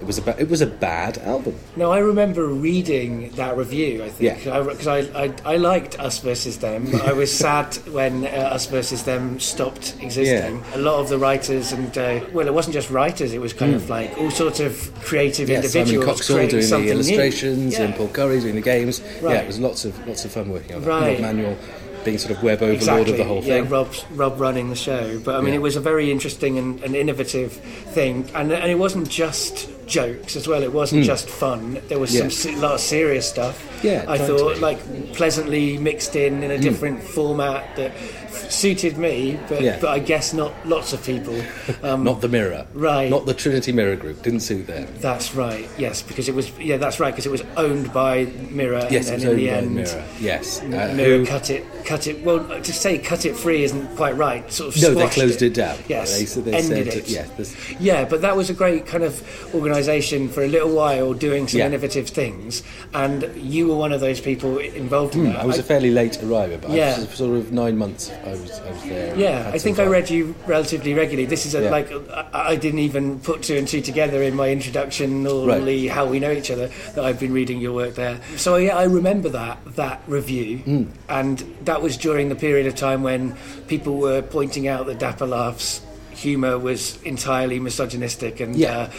[0.01, 1.55] it was a ba- it was a bad album.
[1.75, 4.03] No, I remember reading that review.
[4.03, 4.61] I think Yeah.
[4.63, 6.87] because I, I, I liked Us versus Them.
[7.03, 10.57] I was sad when uh, Us versus Them stopped existing.
[10.57, 10.75] Yeah.
[10.75, 13.33] A lot of the writers and uh, well, it wasn't just writers.
[13.33, 15.53] It was kind of like all sorts of creative Hmm.
[15.53, 17.83] Yeah, Simon individuals Coxall doing the illustrations Yeah.
[17.85, 19.01] and Paul Curry doing the games.
[19.21, 19.33] Right.
[19.35, 20.87] Yeah, it was lots of lots of fun working on that.
[20.89, 21.11] Right.
[21.13, 21.57] Rob Manuel
[22.03, 23.11] being sort of web overlord exactly.
[23.13, 23.69] of the whole yeah, thing.
[23.69, 25.19] Rob, Rob running the show.
[25.21, 25.55] But I mean, Yeah.
[25.55, 30.35] it was a very interesting and, and innovative thing, and and it wasn't just jokes
[30.35, 30.63] as well.
[30.63, 31.81] It wasn't just fun.
[31.87, 32.13] There was.
[32.13, 32.21] Yeah.
[32.21, 33.61] some se- lot of serious stuff.
[33.83, 38.51] Yeah, I trying to thought like pleasantly mixed in in a different format that f-
[38.51, 39.77] suited me, but Yeah.
[39.79, 41.35] but I guess not lots of people.
[41.83, 43.09] Um, Not the Mirror, Right.
[43.11, 44.23] Not the Trinity Mirror Group.
[44.23, 44.87] Didn't suit them.
[45.01, 45.67] that's right.
[45.77, 46.49] Yes, because it was.
[46.57, 47.11] Yeah, that's right.
[47.11, 49.75] Because it was owned by Mirror, Yes, it and then in owned the by end,
[49.75, 50.03] Mirror.
[50.19, 52.23] Yes, uh, Mirror who- cut it, cut it.
[52.23, 54.51] Well, to say cut it free isn't quite right.
[54.51, 55.77] Sort of No, they closed it, down.
[55.87, 57.09] Yes, they, they ended said, it.
[57.09, 57.25] Yeah,
[57.79, 59.13] Yeah, but that was a great kind of
[59.75, 61.65] organisation for a little while, doing some Yeah.
[61.67, 65.35] innovative things, and you were one of those people involved in that.
[65.35, 66.95] Hmm, I was a fairly late arriver, but Yeah.
[66.95, 68.09] I was sort of nine months.
[68.25, 69.13] I was, I was there.
[69.17, 71.25] Yeah, I think I read you relatively regularly.
[71.25, 71.69] This is a, Yeah.
[71.71, 75.65] like I, I didn't even put two and two together in my introduction or Right.
[75.65, 78.19] the how we know each other that I've been reading your work there.
[78.37, 80.83] So yeah, I remember that that review, Hmm.
[81.09, 83.35] and that was during the period of time when
[83.67, 85.81] people were pointing out the Dapper Laughs
[86.25, 88.77] humour was entirely misogynistic and Yeah.
[88.77, 88.91] uh,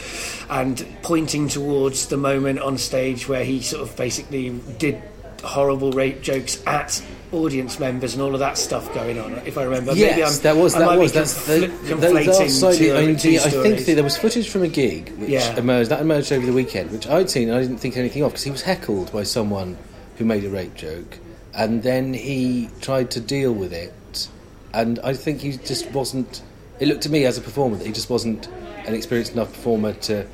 [0.62, 4.96] and pointing towards the moment on stage where he sort of basically did
[5.42, 9.64] horrible rape jokes at audience members and all of that stuff going on if I
[9.64, 12.86] remember Yes, maybe I'm, that was I that was that's confl- they- conflating slightly.
[12.86, 15.56] two, I, mean, two I think there was footage from a gig which Yeah.
[15.58, 17.48] emerged that emerged over the weekend, which I'd seen.
[17.48, 19.76] and I didn't think anything of because he was heckled by someone
[20.16, 21.18] who made a rape joke,
[21.54, 24.28] and then he tried to deal with it,
[24.72, 26.42] and I think he just wasn't.
[26.80, 28.48] It looked to me as a performer that he just wasn't
[28.86, 30.26] an experienced enough performer to.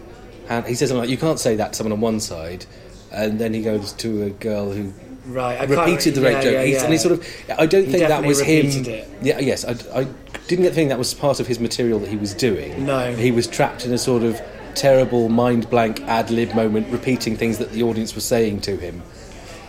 [0.49, 2.67] hand he says something like, "You can't say that to someone on one side,"
[3.13, 4.93] and then he goes to a girl who
[5.27, 6.53] right I repeated the rape yeah, joke.
[6.53, 6.83] yeah, yeah.
[6.85, 7.27] And he sort of,
[7.59, 8.67] I don't He think that was him.
[8.87, 9.09] it.
[9.23, 10.05] Yeah, yes, I, I
[10.49, 12.85] didn't get the feeling that was part of his material that he was doing.
[12.85, 13.15] No.
[13.15, 14.41] he was trapped in a sort of
[14.75, 19.01] terrible mind blank ad lib moment, repeating things that the audience was saying to him,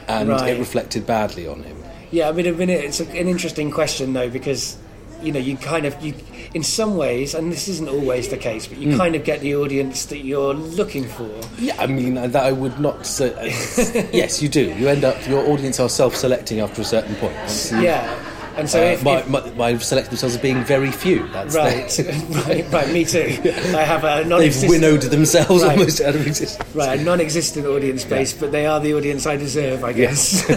[0.07, 0.55] and Right.
[0.55, 1.77] it reflected badly on him.
[2.09, 4.77] Yeah, I mean, I mean it's an interesting question though because
[5.23, 6.13] you know you kind of you
[6.53, 8.97] in some ways, and this isn't always the case, but you Hmm.
[8.97, 11.29] kind of get the audience that you're looking for.
[11.57, 13.33] Yeah, I mean that I would not say.
[14.13, 14.73] yes, you do.
[14.75, 17.33] You end up your audience are self-selecting after a certain point.
[17.81, 18.13] Yeah,
[18.55, 21.27] and so uh, if, my, if- my, my select themselves as being very few.
[21.29, 21.89] That's right,
[22.47, 23.39] right, right, me too.
[23.75, 24.71] I have a non-existent.
[24.71, 25.71] They've winnowed themselves Right.
[25.77, 26.75] almost out of existence.
[26.75, 30.47] right, a non-existent audience base, but they are the audience I deserve, I guess.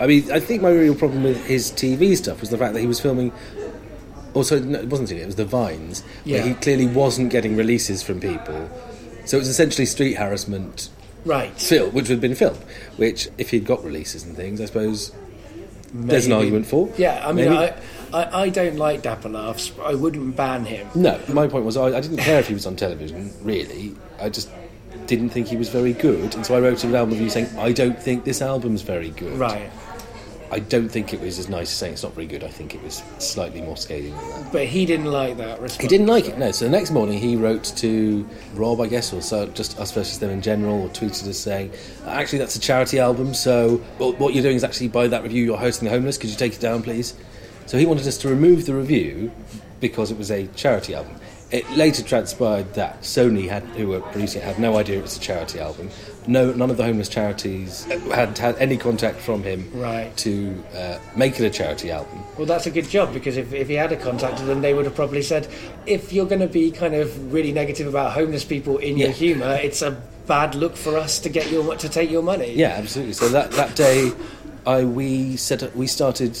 [0.00, 2.80] I mean, I think my real problem with his TV stuff was the fact that
[2.80, 3.30] he was filming.
[4.34, 6.02] Also, no, it wasn't TV; it was the Vines.
[6.24, 6.38] Yeah.
[6.38, 8.70] Where he clearly wasn't getting releases from people,
[9.24, 10.90] so it was essentially street harassment
[11.24, 11.52] right.
[11.58, 12.62] film, which had been filmed.
[12.96, 15.12] Which, if he'd got releases and things, I suppose
[15.92, 16.90] there's an argument for.
[16.96, 17.74] Yeah, I mean, I,
[18.12, 19.70] I, I don't like Dapper Laughs.
[19.70, 20.88] but I wouldn't ban him.
[20.94, 23.94] No, my point was I, I didn't care if he was on television, really.
[24.20, 24.50] I just
[25.06, 27.72] didn't think he was very good, and so I wrote an album review saying I
[27.72, 29.38] don't think this album's very good.
[29.38, 29.70] Right.
[30.52, 32.44] I don't think it was as nice as saying it's not very good.
[32.44, 34.52] I think it was slightly more scathing than that.
[34.52, 35.80] But he didn't like that response.
[35.80, 36.52] He didn't like it, no.
[36.52, 40.18] So the next morning he wrote to Rob, I guess, or so just us versus
[40.18, 41.72] them in general, or tweeted us saying,
[42.06, 45.42] actually, that's a charity album, so well, what you're doing is actually by that review
[45.42, 46.18] you're hosting the homeless.
[46.18, 47.14] Could you take it down, please?
[47.64, 49.32] So he wanted us to remove the review
[49.80, 51.16] because it was a charity album.
[51.50, 55.16] It later transpired that Sony, had, who were producing it, had no idea it was
[55.16, 55.90] a charity album.
[56.26, 60.16] No, none of the homeless charities had had any contact from him Right.
[60.18, 62.22] to uh, make it a charity album.
[62.36, 64.84] Well, that's a good job because if, if he had a contacted them, they would
[64.84, 65.48] have probably said,
[65.86, 69.54] if you're going to be kind of really negative about homeless people in your humour,
[69.54, 72.52] it's a bad look for us to get your to take your money.
[72.54, 73.14] Yeah, absolutely.
[73.14, 74.12] So that, that day,
[74.66, 76.38] I we set we started.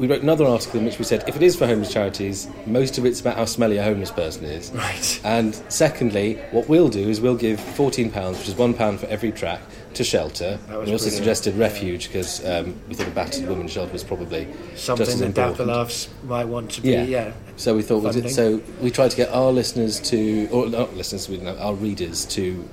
[0.00, 2.96] We wrote another article in which we said if it is for homeless charities, most
[2.96, 4.72] of it's about how smelly a homeless person is.
[4.72, 5.20] Right.
[5.24, 9.06] And secondly, what we'll do is we'll give fourteen pounds, which is one pound for
[9.08, 9.60] every track,
[9.92, 10.58] to shelter.
[10.68, 11.12] That was we also brilliant.
[11.12, 15.34] suggested refuge because um, we thought a battered women's shelter was probably Something just as
[15.34, 15.86] that Dapper
[16.24, 16.92] might want to be.
[16.92, 17.04] Yeah.
[17.04, 17.32] Yeah.
[17.56, 20.96] So we thought we did, so we tried to get our listeners to, or not
[20.96, 22.66] listeners, we know, our readers to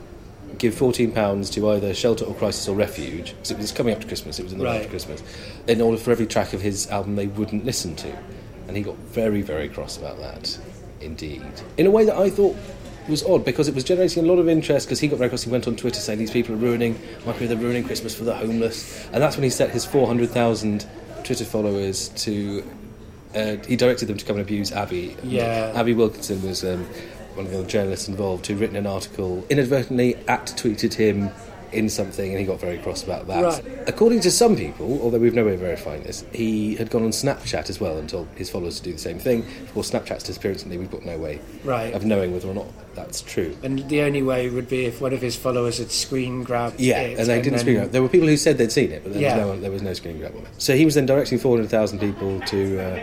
[0.58, 3.32] give fourteen pounds to either shelter or crisis or refuge.
[3.32, 4.40] Because it was coming up to Christmas.
[4.40, 4.90] It was in the run up to Right.
[4.92, 5.24] Christmas.
[5.68, 8.18] In order for every track of his album they wouldn't listen to,
[8.68, 10.58] and he got very very cross about that.
[11.02, 11.44] Indeed,
[11.78, 12.56] in a way that I thought
[13.08, 14.88] was odd because it was generating a lot of interest.
[14.88, 15.44] Because he got very cross.
[15.44, 17.48] He went on Twitter saying these people are ruining my career.
[17.50, 20.86] They're ruining Christmas for the homeless, and that's when he set his four hundred thousand
[21.24, 22.64] Twitter followers to
[23.36, 25.16] uh, he directed them to come and abuse Abi.
[25.24, 25.72] Yeah.
[25.76, 26.88] Abi Wilkinson was um,
[27.38, 31.30] one of the journalists involved who'd written an article, inadvertently at tweeted him
[31.74, 33.44] in something, and he got very cross about that.
[33.44, 33.64] Right.
[33.88, 37.10] According to some people, although we've no way of verifying this, he had gone on
[37.10, 39.42] Snapchat as well and told his followers to do the same thing.
[39.64, 41.94] Of course, Snapchat's disappearance, and we've got no way Right.
[41.94, 43.56] of knowing whether or not that's true.
[43.64, 47.02] And the only way would be if one of his followers had screen grabbed Yeah,
[47.02, 47.20] it.
[47.20, 47.92] and they didn't then- screen grab.
[47.92, 49.36] There were people who said they'd seen it, but there, Yeah.
[49.36, 50.44] was, no one, there was no screen grab it.
[50.58, 53.00] So he was then directing 400,000 people to uh,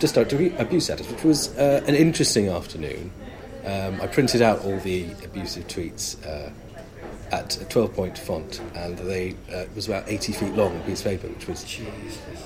[0.00, 3.12] just start to abuse status, which was uh, an interesting afternoon.
[3.66, 6.50] Um, I printed out all the abusive tweets uh,
[7.32, 10.80] at a 12 point font, and they uh, it was about 80 feet long, a
[10.80, 11.80] piece of paper, which was.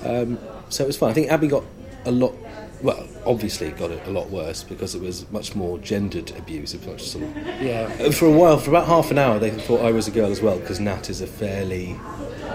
[0.03, 1.09] Um, so it was fun.
[1.11, 1.63] I think Abi got
[2.05, 2.33] a lot.
[2.81, 6.73] Well, obviously got it a lot worse because it was much more gendered abuse.
[6.73, 7.93] It was much sort of Yeah.
[7.99, 10.31] uh, For a while, for about half an hour, they thought I was a girl
[10.31, 11.95] as well because Nat is a fairly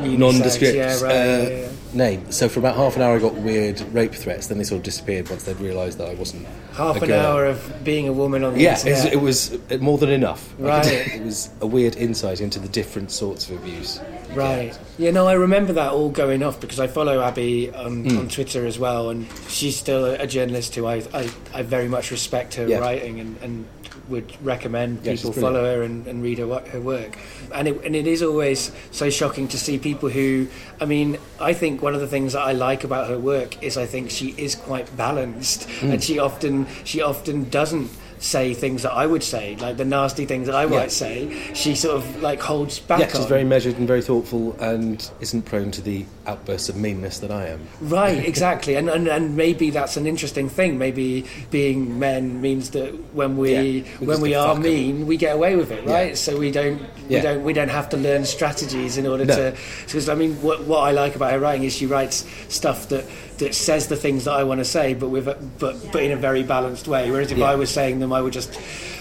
[0.01, 1.69] Unisex, nondescript yeah, right, uh, yeah, yeah.
[1.97, 2.31] Name.
[2.31, 4.47] So for about half an hour, I got weird rape threats.
[4.49, 7.27] Then they sort of disappeared once they'd realised that I wasn't Half an girl.
[7.27, 9.13] hour of being a woman on the Yeah, internet.
[9.15, 10.55] it was, it was more than enough.
[10.59, 10.87] Right.
[10.87, 13.99] it was a weird insight into the different sorts of abuse.
[14.35, 14.67] Right.
[14.73, 14.79] get.
[14.99, 18.19] Yeah, no, I remember that all going off because I follow Abi on, Mm.
[18.19, 21.89] on Twitter as well, and she's still a, a journalist who I, I, I very
[21.89, 22.79] much respect her Yeah.
[22.79, 23.65] writing and, and
[24.09, 27.19] would recommend she's people follow her and, and read her, her work.
[27.55, 30.47] And it, and it is always so shocking to see people who,
[30.81, 33.77] I mean, I think one of the things that I like about her work is
[33.77, 35.93] I think she is quite balanced, Mm.
[35.93, 40.25] and she often she often doesn't say things that I would say, like the nasty
[40.27, 40.69] things that I Yeah.
[40.71, 41.29] might say.
[41.55, 43.29] She sort of like holds back Yeah, she's on.
[43.29, 47.47] very measured and very thoughtful and isn't prone to the outbursts of meanness that I
[47.49, 47.61] am.
[47.81, 50.79] Right, exactly, and, and and maybe that's an interesting thing.
[50.79, 55.35] Maybe being men means that when we Yeah, we when we are mean, we get
[55.35, 56.09] away with it, right?
[56.11, 56.15] Yeah.
[56.15, 57.19] So we don't Yeah.
[57.19, 59.37] we don't we don't have to learn strategies in order No.
[59.37, 59.55] to.
[59.85, 63.05] Because I mean, what what I like about her writing is she writes stuff that
[63.39, 66.11] that says the things that I want to say, but with a, but but in
[66.11, 67.11] a very balanced way.
[67.11, 67.51] Whereas if Yeah.
[67.53, 68.53] I was saying them, I would just.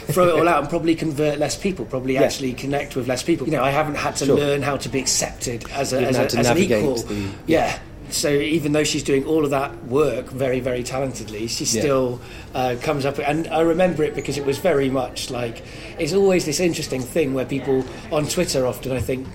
[0.07, 1.83] Throw it all out and probably convert less people.
[1.83, 2.21] Probably Yeah.
[2.21, 3.47] actually connect with less people.
[3.47, 4.35] You know, I haven't had to Sure.
[4.37, 6.97] learn how to be accepted as a, as, a, as an equal.
[6.97, 7.79] the- yeah.
[8.11, 11.81] So even though she's doing all of that work very, very talentedly, she Yeah.
[11.81, 12.21] still
[12.53, 13.17] uh, comes up.
[13.17, 15.63] And I remember it because it was very much like
[15.97, 19.25] it's always this interesting thing where people on Twitter often, I think,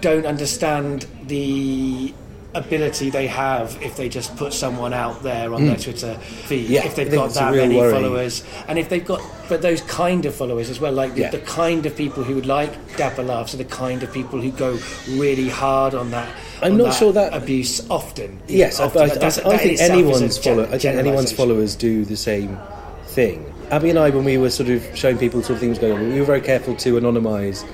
[0.00, 2.14] don't understand the
[2.54, 6.66] ability they have if they just put someone out there on their Twitter feed.
[6.66, 6.72] Hmm.
[6.72, 7.92] Yeah, if they've got that many worry.
[7.92, 11.30] followers, and if they've got but those kind of followers as well, like the, Yeah.
[11.30, 14.50] the kind of people who would like Dapper Laughs are the kind of people who
[14.52, 14.78] go
[15.10, 16.28] really hard on that.
[16.62, 18.40] I'm on not sure that- abuse often.
[18.48, 19.02] Yes, I, often.
[19.02, 22.16] I, That- I, I that in think anyone's follow, I think anyone's followers do the
[22.16, 22.58] same
[23.06, 23.44] thing.
[23.70, 26.12] Abi and I, when we were sort of showing people sort of things going on,
[26.12, 27.64] we were very careful to anonymise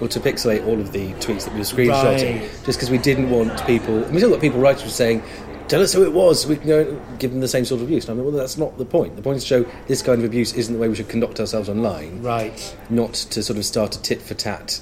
[0.00, 2.50] or to pixelate all of the tweets that we were screenshotting, Right.
[2.64, 3.98] just because we didn't want people.
[4.10, 5.22] We still got people writers saying.
[5.68, 6.46] Tell us who it was.
[6.46, 8.08] We can go give them the same sort of abuse.
[8.08, 9.16] And I mean, well, that's not the point.
[9.16, 11.40] The point is to show this kind of abuse isn't the way we should conduct
[11.40, 12.22] ourselves online.
[12.22, 12.74] Right.
[12.88, 14.80] Not to sort of start a tit for tat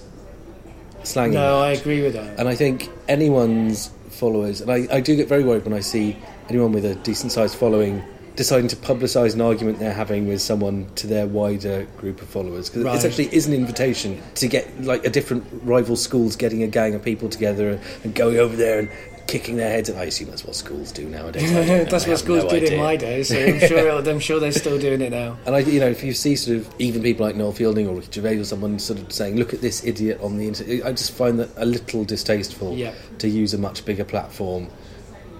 [1.03, 1.35] slanging.
[1.35, 2.39] No, I agree with that.
[2.39, 6.17] And I think anyone's followers, and I, I do get very worried when I see
[6.49, 8.03] anyone with a decent sized following
[8.37, 12.69] deciding to publicise an argument they're having with someone to their wider group of followers
[12.69, 13.03] because Right.
[13.03, 16.95] it actually is an invitation to get like a different rival schools getting a gang
[16.95, 18.89] of people together and going over there and
[19.27, 19.91] kicking their heads.
[19.91, 21.51] I assume that's what schools do nowadays.
[21.91, 22.77] that's what schools no did idea.
[22.79, 25.37] in my day, so I'm sure I'm sure they're still doing it now.
[25.47, 27.95] And I, you know, if you see sort of even people like Noel Fielding or
[27.97, 30.93] Ricky Gervais or someone sort of saying, "Look at this idiot on the internet," I
[30.93, 32.93] just find that a little distasteful Yeah.
[33.19, 34.69] to use a much bigger platform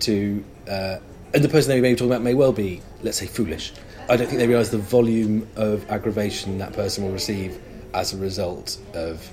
[0.01, 0.43] to.
[0.69, 0.97] Uh,
[1.37, 3.75] and the person they may be talking about may well be, let's say, foolish.
[4.09, 7.61] I don't think they realise the volume of aggravation that person will receive
[7.93, 9.31] as a result of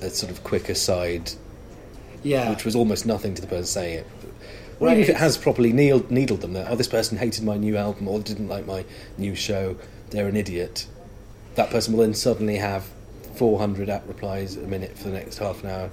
[0.00, 1.32] a sort of quick aside,
[2.22, 4.06] Yeah, which was almost nothing to the person saying it.
[4.80, 7.44] Or Right, even if it has properly needled, needled them, that oh, this person hated
[7.44, 8.86] my new album or didn't like my
[9.18, 9.76] new show,
[10.08, 10.86] they're an idiot.
[11.56, 12.88] That person will then suddenly have
[13.34, 15.90] 400 at replies a minute for the next half an hour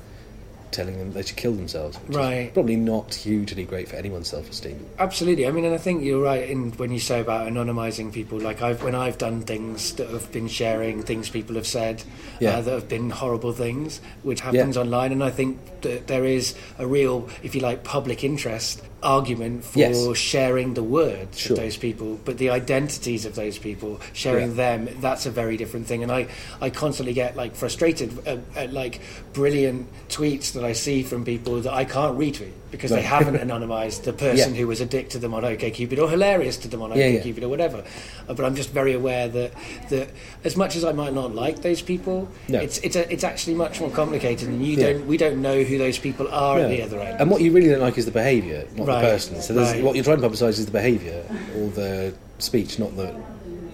[0.71, 1.97] telling them they should kill themselves.
[1.99, 2.53] which is Right.
[2.53, 4.79] probably not hugely great for anyone's self esteem.
[4.99, 5.47] Absolutely.
[5.47, 8.39] I mean, and I think you're right in when you say about anonymizing people.
[8.39, 12.03] Like I've when I've done things that have been sharing things people have said
[12.39, 12.57] Yeah.
[12.57, 16.53] uh, that have been horrible things, which happens online, and I think that there is
[16.77, 20.15] a real, if you like, public interest argument for Yes.
[20.17, 21.55] sharing the words Sure.
[21.57, 24.55] of those people, but the identities of those people, sharing Yeah.
[24.77, 26.03] them, that's a very different thing.
[26.03, 26.27] And I,
[26.62, 28.99] I constantly get like frustrated at, at like
[29.34, 34.04] brilliant tweets that I see from people that I can't retweet because they haven't anonymized
[34.04, 34.62] the person Yeah.
[34.62, 37.43] who was a dick to them on OKCupid or hilarious to them on Yeah, yeah.
[37.45, 37.84] Or whatever.
[38.30, 39.52] Uh, But I'm just very aware that
[39.89, 40.10] that
[40.43, 42.60] as much as I might not like those people, No.
[42.60, 45.78] it's it's a, it's actually much more complicated, and you don't we don't know who
[45.78, 47.19] those people are at the other end.
[47.21, 49.41] And what you really don't like is the behaviour, not Right, the person.
[49.41, 49.84] So there's, right.
[49.84, 51.24] what you're trying to publicise is the behaviour
[51.58, 53.13] or the speech, not the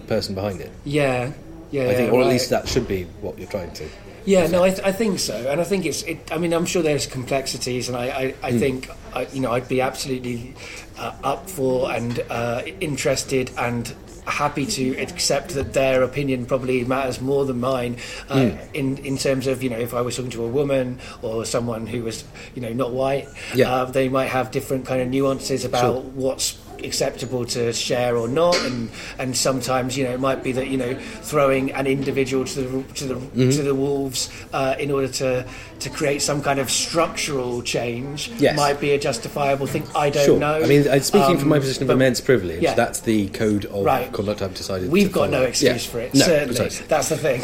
[0.08, 0.70] person behind it.
[0.84, 1.30] yeah,
[1.70, 3.84] yeah, I think, yeah, or at least that should be what you're trying to.
[4.28, 6.02] Yeah, no, I, th- I think so, and I think it's.
[6.02, 8.58] It, I mean, I'm sure there's complexities, and I, I, I Hmm.
[8.58, 10.54] think, I, you know, I'd be absolutely
[10.98, 13.94] uh, up for and uh, interested and
[14.26, 17.96] happy to accept that their opinion probably matters more than mine
[18.28, 18.58] uh, Hmm.
[18.74, 21.86] in in terms of you know if I was talking to a woman or someone
[21.86, 23.72] who was you know not white, Yeah.
[23.72, 26.02] uh, they might have different kind of nuances about Sure.
[26.24, 30.68] what's acceptable to share or not and and sometimes you know it might be that
[30.68, 33.50] you know throwing an individual to the to the Mm-hmm.
[33.50, 35.44] to the wolves uh, in order to
[35.80, 38.56] to create some kind of structural change Yes.
[38.56, 40.38] might be a justifiable thing I don't sure.
[40.38, 42.74] know I mean, uh, speaking Um, from my position of immense privilege, yeah.
[42.74, 44.10] that's the code of Right.
[44.12, 44.90] conduct I've decided.
[44.90, 45.90] We've got no excuse Yeah.
[45.92, 46.56] for it, No, certainly.
[46.56, 46.86] precisely.
[46.88, 47.40] That's the thing.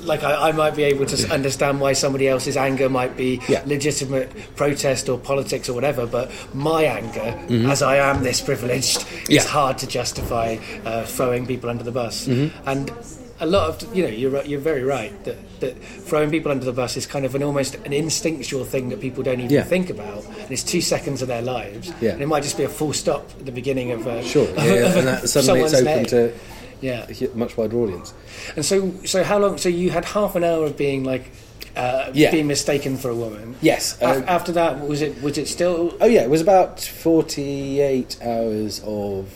[0.06, 3.62] like, I, I might be able to understand why somebody else's anger might be Yeah.
[3.66, 7.38] legitimate protest or politics or whatever, but my anger,
[7.70, 9.32] as I am this privileged, Mm-hmm.
[9.32, 12.26] Is hard to justify uh, throwing people under the bus.
[12.26, 12.68] Mm-hmm.
[12.68, 12.90] And
[13.40, 16.72] a lot of, you know, you're, you're very right that, that throwing people under the
[16.72, 19.62] bus is kind of an almost an instinctual thing that people don't even Yeah.
[19.64, 20.24] think about.
[20.26, 21.92] And it's two seconds of their lives.
[22.00, 22.12] Yeah.
[22.12, 24.64] And it might just be a full stop at the beginning of uh, Sure, yeah,
[24.64, 26.04] yeah, and that, suddenly it's open day.
[26.04, 26.32] to
[26.80, 27.06] Yeah.
[27.08, 28.12] a much wider audience.
[28.56, 29.58] And so, so how long?
[29.58, 31.30] So you had half an hour of being like,
[31.76, 32.30] uh, Yeah.
[32.32, 33.54] being mistaken for a woman.
[33.60, 33.96] Yes.
[34.02, 35.94] Um, after that, was it was it still?
[36.00, 39.32] oh yeah, it was about forty-eight hours of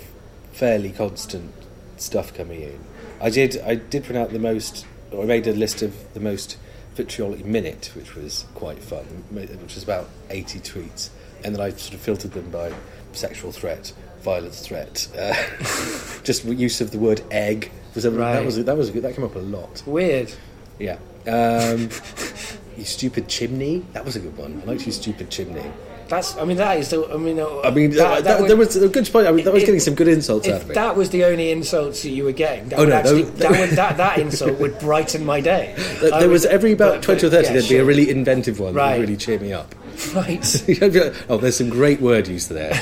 [0.52, 1.52] fairly constant
[1.96, 2.78] stuff coming in.
[3.22, 3.60] I did.
[3.60, 4.86] I did print out the most.
[5.12, 6.58] Or I made a list of the most
[6.94, 11.10] vitriolic minute, which was quite fun, which was about eighty tweets,
[11.44, 12.72] and then I sort of filtered them by
[13.12, 15.34] sexual threat, violence threat, uh,
[16.24, 17.70] just use of the word egg.
[17.94, 18.34] Was a, Right.
[18.34, 19.02] That was that was good.
[19.02, 19.82] That came up a lot.
[19.86, 20.32] Weird.
[20.78, 20.98] Yeah.
[21.26, 21.90] Um,
[22.76, 23.84] you stupid chimney.
[23.92, 24.60] That was a good one.
[24.62, 25.70] I liked you stupid chimney.
[26.12, 26.36] That's.
[26.36, 26.90] I mean, that is.
[26.90, 29.26] The, I mean, uh, I mean, that, that, would- there was a good point.
[29.26, 30.74] I mean, that was if- getting some good insults out of it.
[30.74, 33.50] that was the only insults that you were getting, that Oh, would no, actually, that,
[33.50, 35.74] would, that, that insult would brighten my day.
[36.02, 38.60] There- would- was every about but- 20 or 30, yeah, there'd be a really inventive
[38.60, 38.98] one that Right.
[38.98, 39.74] would really cheer me up.
[40.14, 40.44] right.
[40.82, 42.74] Like, oh, there's some great word use there.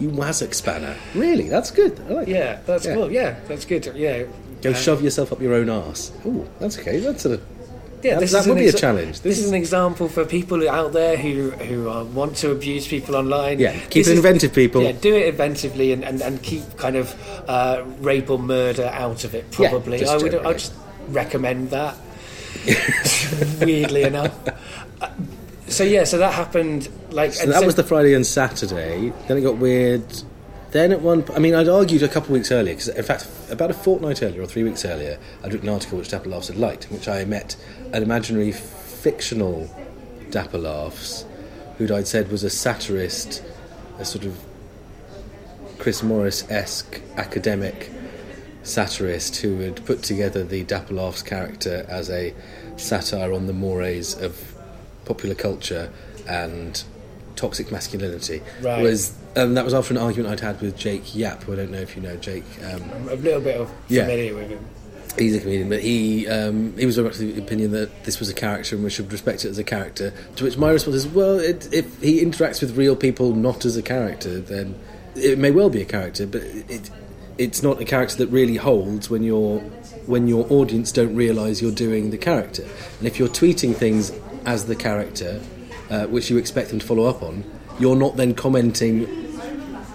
[0.00, 0.96] you wazzock spanner.
[1.14, 1.48] Really?
[1.48, 2.00] That's good.
[2.08, 2.94] I like Yeah, that's Yeah.
[2.94, 3.12] cool.
[3.12, 3.86] Yeah, that's good.
[3.94, 4.24] Yeah.
[4.62, 6.10] Go Uh, shove yourself up your own ass.
[6.26, 6.98] Oh, that's okay.
[6.98, 7.38] That's a.
[8.02, 9.20] Yeah, That- this that is would be a challenge.
[9.20, 12.50] This, This is is- an example for people out there who who uh, want to
[12.52, 13.58] abuse people online.
[13.58, 14.82] Yeah, keep This it is- inventive, people.
[14.82, 17.14] Yeah, do it inventively and, and, and keep kind of
[17.48, 19.46] uh, rape or murder out of it.
[19.58, 20.34] Yeah, Probably, just I would.
[20.34, 20.72] I'd just
[21.08, 21.96] recommend that.
[23.60, 24.34] Weirdly enough.
[25.00, 25.08] Uh,
[25.66, 26.88] so yeah, so that happened.
[27.10, 29.12] Like, So that was the Friday and Saturday.
[29.26, 30.02] Then it got weird.
[30.70, 33.26] Then at one, I mean, I'd argued a couple of weeks earlier because, in fact,
[33.50, 36.48] about a fortnight earlier or three weeks earlier, I'd written an article which Dapper Laughs
[36.48, 37.56] had liked, in which I met
[37.92, 39.74] an imaginary fictional
[40.30, 41.24] Dapper Laughs,
[41.78, 43.42] who I'd said was a satirist,
[43.98, 44.38] a sort of
[45.78, 47.90] Chris Morris-esque academic
[48.62, 52.34] satirist who had put together the Dapper Laughs character as a
[52.76, 54.54] satire on the mores of
[55.06, 55.90] popular culture
[56.28, 56.84] and
[57.38, 58.42] toxic masculinity.
[58.60, 58.82] Right.
[58.82, 61.70] Was and that was after an argument I'd had with Jake Yapp, who I don't
[61.70, 62.44] know if you know Jake.
[62.64, 64.02] Um, I'm a little bit of Yeah.
[64.02, 64.58] familiar with him.
[65.16, 68.18] He's a comedian, but he um, he was very much of the opinion that this
[68.20, 70.12] was a character and we should respect it as a character.
[70.36, 73.76] To which my response is, well, it, if he interacts with real people not as
[73.76, 74.74] a character, then
[75.16, 76.90] it may well be a character, but it
[77.38, 79.60] it's not a character that really holds when you're
[80.06, 82.64] when your audience don't realise you're doing the character.
[82.98, 84.10] And if you're tweeting things
[84.46, 85.40] as the character,
[85.90, 87.44] uh, which you expect them to follow up on,
[87.78, 89.06] you're not then commenting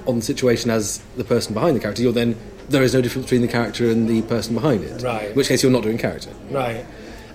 [0.08, 2.02] on the situation as the person behind the character.
[2.02, 2.36] You're then
[2.70, 5.02] there is no difference between the character and the person behind it.
[5.02, 5.30] Right.
[5.30, 6.32] In which case, you're not doing character.
[6.50, 6.86] Right.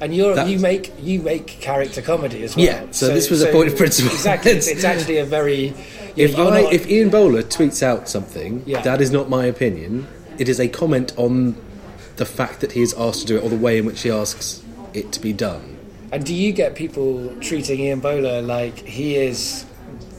[0.00, 2.64] And you're, you make you make character comedy as well.
[2.64, 4.12] Yeah, so this was a point of principle.
[4.12, 5.74] Exactly, it's, it's actually a very.
[6.14, 8.80] If I, not- if Ian Bowler tweets out something, Yeah.
[8.82, 10.06] that is not my opinion.
[10.38, 11.56] It is a comment on
[12.16, 14.10] the fact that he is asked to do it, or the way in which he
[14.10, 14.62] asks
[14.94, 15.77] it to be done.
[16.12, 19.64] And do you get people treating Ian Bowler like he is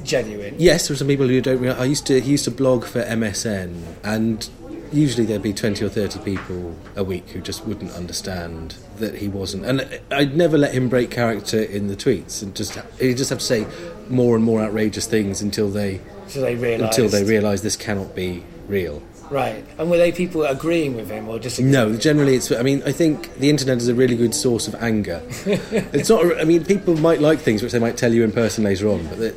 [0.04, 0.56] genuine?
[0.58, 1.60] Yes, there are some people who don't.
[1.60, 2.20] Realize, I used to.
[2.20, 4.50] He used to blog for MSN, and
[4.92, 9.28] usually there'd be twenty or thirty people a week who just wouldn't understand that he
[9.28, 9.66] wasn't.
[9.66, 13.40] And I'd never let him break character in the tweets, and just he'd just have
[13.40, 13.68] to say
[14.10, 18.44] more and more outrageous things until they So they until they realise this cannot be
[18.68, 19.02] real.
[19.30, 19.64] Right.
[19.78, 22.52] And were they people agreeing with him or just No, generally it's.
[22.52, 25.22] I mean, I think the internet is a really good source of anger.
[25.46, 26.40] it's not.
[26.40, 29.08] I mean, people might like things which they might tell you in person later on,
[29.08, 29.36] but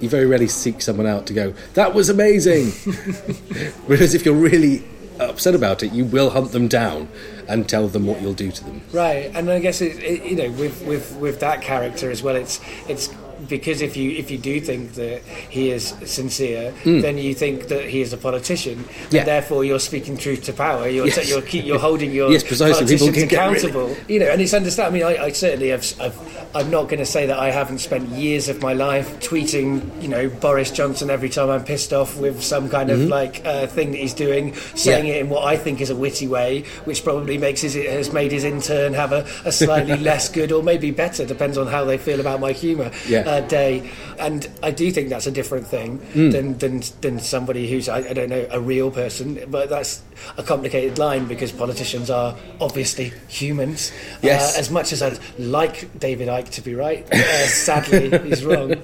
[0.00, 2.70] you very rarely seek someone out to go, "That was amazing."
[3.86, 4.84] Whereas if you're really
[5.18, 7.08] upset about it, you will hunt them down
[7.48, 8.82] and tell them what you'll do to them.
[8.92, 12.36] Right, and I guess it, it, you know with, with with that character as well,
[12.36, 13.08] it's it's
[13.48, 17.02] because if you if you do think that he is sincere, Mm.
[17.02, 19.20] then you think that he is a politician, Yeah.
[19.20, 20.88] and therefore you're speaking truth to power.
[20.88, 21.28] You're Yes.
[21.28, 22.86] you're, keep, you're holding your Yes, precisely.
[22.86, 25.06] People politicians can get really- You know, and it's understandable.
[25.06, 25.84] I mean, I, I certainly have.
[26.00, 26.16] I've,
[26.54, 30.08] I'm not going to say that I haven't spent years of my life tweeting, you
[30.08, 32.94] know, Boris Johnson every time I'm pissed off with some kind Mhm.
[32.94, 35.14] of like uh, thing that he's doing, saying Yeah.
[35.14, 38.32] it in what I think is a witty way, which probably makes his has made
[38.32, 41.98] his intern have a, a slightly less good or maybe better, depends on how they
[41.98, 43.22] feel about my humour Yeah.
[43.30, 43.88] Uh, day.
[44.18, 46.32] And I do think that's a different thing Mm.
[46.32, 49.38] than, than than somebody who's I, I don't know a real person.
[49.48, 50.02] But that's
[50.36, 53.92] a complicated line because politicians are obviously humans.
[54.22, 54.56] Yes.
[54.56, 57.16] Uh, as much as I'd like David Icke to be right, uh,
[57.46, 58.74] sadly he's wrong.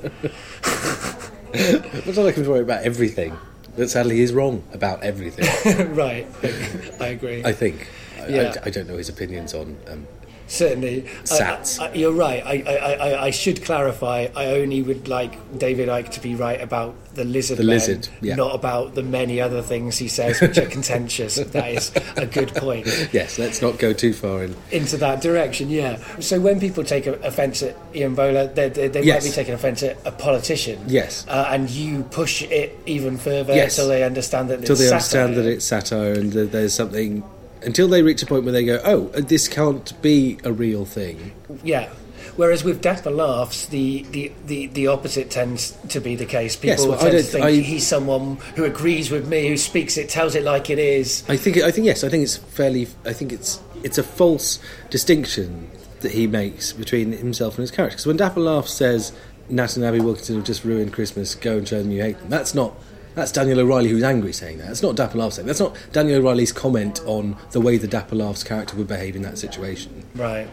[1.52, 3.36] But like I'm worry about everything.
[3.76, 5.44] But sadly, he's wrong about everything.
[5.94, 6.26] right,
[7.00, 7.44] I agree.
[7.44, 7.86] I think.
[8.22, 8.54] I, Yeah.
[8.64, 9.76] I, I don't know his opinions on.
[9.88, 10.06] Um,
[10.48, 11.80] Certainly, Sats.
[11.80, 12.42] I, I, you're right.
[12.44, 14.28] I, I, I, I should clarify.
[14.36, 18.08] I only would like David Icke to be right about the lizard, The men, lizard,
[18.20, 18.34] yeah.
[18.36, 21.34] not about the many other things he says which are contentious.
[21.52, 22.86] that is a good point.
[23.12, 24.54] yes, let's not go too far in.
[24.70, 25.96] Into that direction, yeah.
[26.20, 29.24] So when people take offence at Ian Bowler, they, they, they Yes.
[29.24, 30.78] might be taking offence at a politician.
[30.86, 31.26] Yes.
[31.26, 33.78] Uh, and you push it even further Yes.
[33.78, 35.22] until they understand that Until it's they satire.
[35.24, 37.24] understand that it's satire and that there's something.
[37.66, 41.32] Until they reach a point where they go, oh, this can't be a real thing.
[41.64, 41.90] Yeah.
[42.36, 46.54] Whereas with Dapper Laughs, the, the, the, the opposite tends to be the case.
[46.54, 49.96] People Yes, well, tend to think I- he's someone who agrees with me, who speaks
[49.96, 51.24] it, tells it like it is.
[51.28, 51.56] I think.
[51.58, 52.04] I think yes.
[52.04, 52.88] I think it's fairly.
[53.04, 54.58] I think it's it's a false
[54.90, 57.94] distinction that he makes between himself and his character.
[57.96, 59.12] Because when Dapper Laugh says
[59.48, 62.28] Nat and Abi Wilkinson have just ruined Christmas, go and show them you hate them.
[62.28, 62.76] That's not.
[63.16, 64.68] That's Daniel O'Reilly who's angry saying that.
[64.68, 65.46] That's not Dapper Laugh saying.
[65.46, 69.22] That's not Daniel O'Reilly's comment on the way the Dapper Laugh's character would behave in
[69.22, 70.04] that situation.
[70.14, 70.46] Right.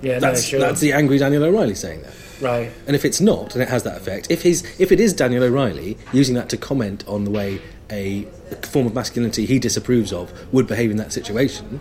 [0.00, 0.60] Yeah, that's no, sure.
[0.60, 2.14] that's the angry Daniel O'Reilly saying that.
[2.40, 2.70] Right.
[2.86, 5.44] And if it's not, and it has that effect, if he's if it is Daniel
[5.44, 7.60] O'Reilly using that to comment on the way
[7.90, 8.24] a
[8.62, 11.80] form of masculinity he disapproves of would behave in that situation,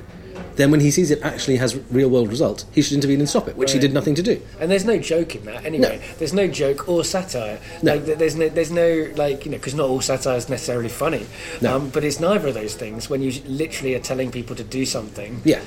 [0.56, 3.48] then when he sees it actually has real world results, he should intervene and stop
[3.48, 4.42] it, which he did nothing to do.
[4.60, 6.02] And there's no joke in that anyway.
[6.20, 7.60] There's no joke or satire.
[7.82, 7.96] No.
[7.96, 11.26] Like, there's no, there's no like you know, because not all satire is necessarily funny.
[11.62, 11.78] No.
[11.78, 13.10] Um, but it's neither of those things.
[13.10, 15.42] When you literally are telling people to do something.
[15.44, 15.62] Yeah,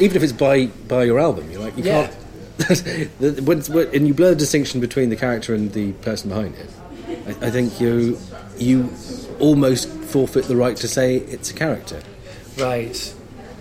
[0.00, 2.06] even if it's by by your album, you're like you Yeah.
[2.06, 2.18] can't.
[3.18, 6.54] the- when, when, and you blur the distinction between the character and the person behind
[6.56, 6.68] it.
[7.26, 8.18] I, I think you
[8.58, 8.90] you
[9.40, 12.00] almost forfeit the right to say it's a character.
[12.58, 13.14] Right.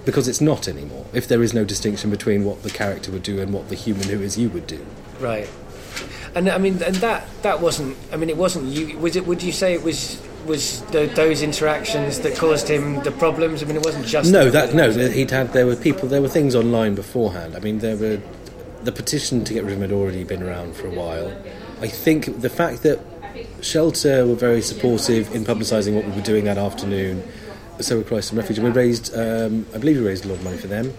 [0.05, 1.05] Because it's not anymore.
[1.13, 4.07] If there is no distinction between what the character would do and what the human
[4.09, 4.85] who is you would do.
[5.19, 5.49] Right.
[6.33, 7.97] And I mean, and that that wasn't.
[8.11, 8.97] I mean, it wasn't you.
[8.97, 9.27] Was it?
[9.27, 10.21] Would you say it was?
[10.47, 13.61] Was the, those interactions that caused him the problems?
[13.61, 14.91] I mean, it wasn't just no, that no.
[14.91, 16.07] He'd had there were people.
[16.07, 17.55] There were things online beforehand.
[17.55, 18.19] I mean, there were
[18.83, 21.31] the petition to get rid of him had already been around for a while.
[21.81, 22.99] I think the fact that
[23.61, 27.23] Shelter were very supportive in publicising what we were doing that afternoon.
[27.81, 29.15] So Christ and Refuge, and we raised.
[29.15, 30.93] Um, I believe we raised a lot of money for them.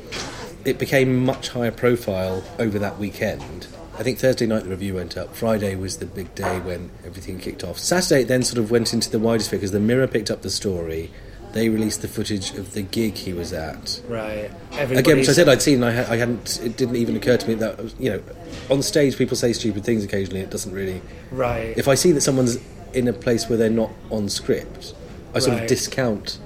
[0.64, 3.66] it became much higher profile over that weekend.
[3.98, 5.34] I think Thursday night the review went up.
[5.34, 7.78] Friday was the big day when everything kicked off.
[7.78, 10.42] Saturday it then sort of went into the wider sphere because the Mirror picked up
[10.42, 11.10] the story.
[11.52, 14.00] They released the footage of the gig he was at.
[14.08, 14.50] Right.
[14.72, 15.82] Again, which I said I'd seen.
[15.84, 16.58] I, ha- I hadn't.
[16.64, 18.22] It didn't even occur to me that you know,
[18.70, 20.40] on stage people say stupid things occasionally.
[20.40, 21.02] It doesn't really.
[21.30, 21.76] Right.
[21.76, 22.56] If I see that someone's
[22.94, 24.94] in a place where they're not on script,
[25.34, 25.62] I sort Right.
[25.64, 26.38] of discount.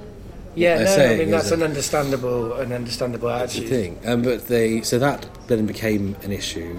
[0.57, 3.69] Yeah, no, I mean that's an understandable, an understandable attitude.
[3.69, 4.01] thing.
[4.07, 6.77] Um, but they so that then became an issue,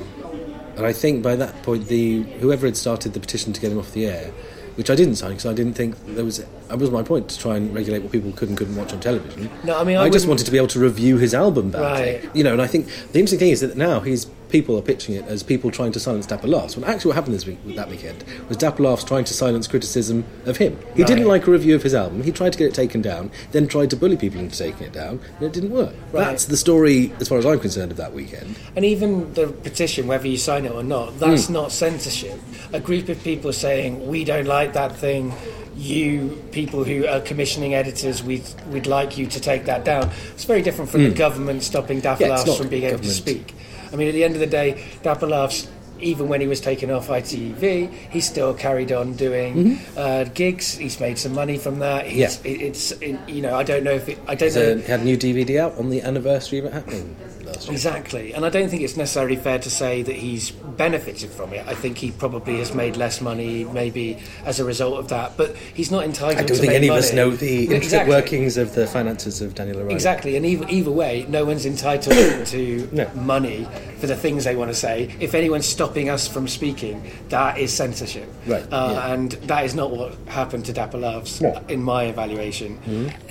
[0.76, 3.78] and I think by that point the whoever had started the petition to get him
[3.78, 4.32] off the air,
[4.76, 6.44] which I didn't sign because I didn't think there was.
[6.70, 9.00] That was my point to try and regulate what people could and couldn't watch on
[9.00, 9.50] television.
[9.64, 12.16] No, I mean, I just wanted to be able to review his album badly.
[12.16, 12.36] Right.
[12.36, 15.16] You know, and I think the interesting thing is that now he's people are pitching
[15.16, 16.76] it as people trying to silence Dapper Laughs.
[16.76, 20.24] When actually what happened this week that weekend was Dapper Laughs trying to silence criticism
[20.46, 20.78] of him.
[20.96, 22.24] He didn't like a review of his album.
[22.24, 24.94] He tried to get it taken down, then tried to bully people into taking it
[24.94, 25.94] down, and it didn't work.
[26.12, 26.26] Right.
[26.26, 28.56] That's the story, as far as I'm concerned, of that weekend.
[28.76, 31.20] And even the petition, whether you sign it or not, Hmm.
[31.20, 32.40] that's not censorship.
[32.74, 35.34] A group of people saying, we don't like that thing,
[35.76, 40.10] you people who are commissioning editors, we'd, we'd like you to take that down.
[40.34, 42.22] It's very different from the government stopping Hmm.
[42.22, 43.54] Yeah, it's Laughs not from being able to speak.
[43.92, 45.68] I mean, at the end of the day, Dapper Laughs,
[46.00, 50.76] even when he was taken off ITV, he still carried on doing uh, gigs.
[50.78, 52.06] He's made some money from that.
[52.06, 52.48] He's, Mm-hmm.
[52.48, 52.54] Yeah.
[52.54, 54.82] it, it's, it, you know, I don't know if it, I don't So know.
[54.82, 57.16] he had a new DVD out on the anniversary of it happening
[57.48, 57.74] last year.
[57.74, 61.66] Exactly, and I don't think it's necessarily fair to say that he's benefited from it.
[61.68, 65.36] I think he probably has made less money, maybe as a result of that.
[65.38, 66.34] But he's not entitled.
[66.38, 68.16] I don't to think any of us know the intricate Exactly.
[68.16, 69.94] workings of the finances of Daniel O'Reilly.
[69.96, 72.16] Exactly, and either, either way, no one's entitled
[72.48, 73.08] to No.
[73.16, 73.68] money
[74.00, 75.10] for the things they want to say.
[75.20, 78.28] If anyone's stopping us from speaking, that is censorship.
[78.46, 79.14] Right, Uh, yeah.
[79.14, 81.60] And that is not what happened to Dapper Laughs, No.
[81.68, 82.78] in my evaluation.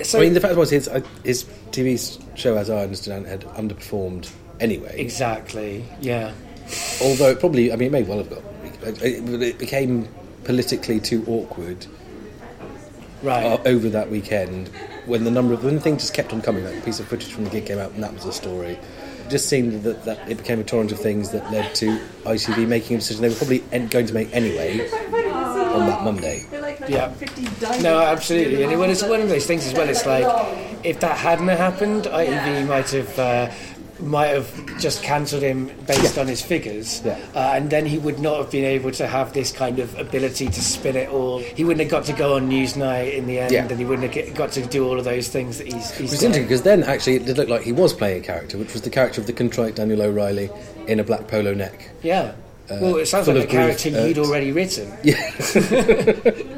[0.03, 1.97] So, I mean, the fact was his, uh, his TV
[2.35, 4.06] show, as I understand, it had underperformed
[4.59, 4.95] anyway.
[4.99, 6.31] exactly, yeah.
[7.01, 8.41] Although it probably, I mean, it may well have got.
[9.03, 10.07] It, it became
[10.43, 11.85] politically too awkward
[13.23, 13.45] Right.
[13.45, 14.67] uh, over that weekend
[15.07, 16.63] when the number of when things just kept on coming.
[16.65, 18.73] Like a piece of footage from the gig came out, and that was a story.
[18.73, 22.67] It just seemed that, that it became a torrent of things that led to ITV
[22.67, 26.45] making a decision they were probably en- going to make anyway on that Monday.
[26.87, 27.13] Yeah.
[27.81, 28.63] No, absolutely.
[28.63, 29.89] And it, well, it's one of those things as well.
[29.89, 30.25] It's like
[30.85, 33.19] if that hadn't happened, ITV might have.
[33.19, 33.51] Uh,
[33.99, 37.17] might have just cancelled him based on his figures, Yeah.
[37.35, 40.47] uh, and then he would not have been able to have this kind of ability
[40.47, 41.39] to spin it all.
[41.39, 43.65] He wouldn't have got to go on Newsnight in the end, Yeah.
[43.67, 45.91] and he wouldn't have got to do all of those things that he's.
[45.91, 48.25] he's It was interesting because then actually it did look like he was playing a
[48.25, 50.49] character, which was the character of the contrite Daniel O'Reilly
[50.87, 51.89] in a black polo neck.
[52.03, 52.33] Yeah.
[52.69, 54.91] well, it sounds like a character you'd uh, already written.
[55.03, 55.31] Yeah.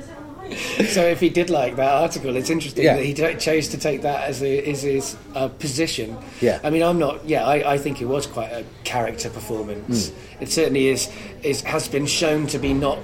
[0.90, 2.96] So if he did like that article, it's interesting Yeah.
[2.96, 6.18] that he t- chose to take that as, a, as his uh, position.
[6.42, 6.60] Yeah.
[6.64, 7.24] I mean, I'm not.
[7.28, 10.10] Yeah, I, I think it was quite a character performance.
[10.10, 10.44] Hmm.
[10.44, 11.10] It certainly is,
[11.44, 11.62] is.
[11.62, 12.98] Has been shown to be not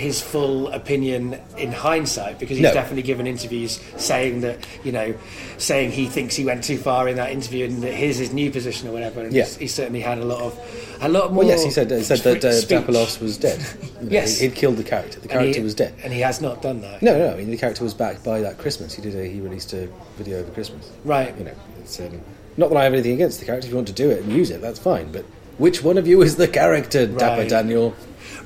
[0.00, 2.72] his full opinion in hindsight because he's No.
[2.72, 5.14] definitely given interviews saying that you know
[5.58, 8.50] saying he thinks he went too far in that interview and that here's his new
[8.50, 9.44] position or whatever and Yeah.
[9.44, 10.58] he's certainly had a lot of
[11.02, 12.60] a lot more Well, yes, he said, he said that uh.
[12.66, 13.60] Dapper Laughs was dead.
[14.00, 14.38] You know, Yes.
[14.40, 15.20] he'd killed the character.
[15.20, 15.92] The character he- was dead.
[16.02, 18.40] and he has not done that No, no, I mean the character was back by
[18.40, 18.94] that Christmas.
[18.94, 20.90] He did a, he released a video over Christmas.
[21.04, 22.20] right You know, it's um,
[22.56, 23.66] not that I have anything against the character.
[23.66, 25.12] If you want to do it and use it, that's fine.
[25.12, 25.24] But
[25.58, 27.94] which one of you is the character, Dapper Daniel?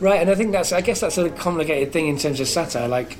[0.00, 2.88] Right, and I think that's I guess that's a complicated thing in terms of satire.
[2.88, 3.16] Like,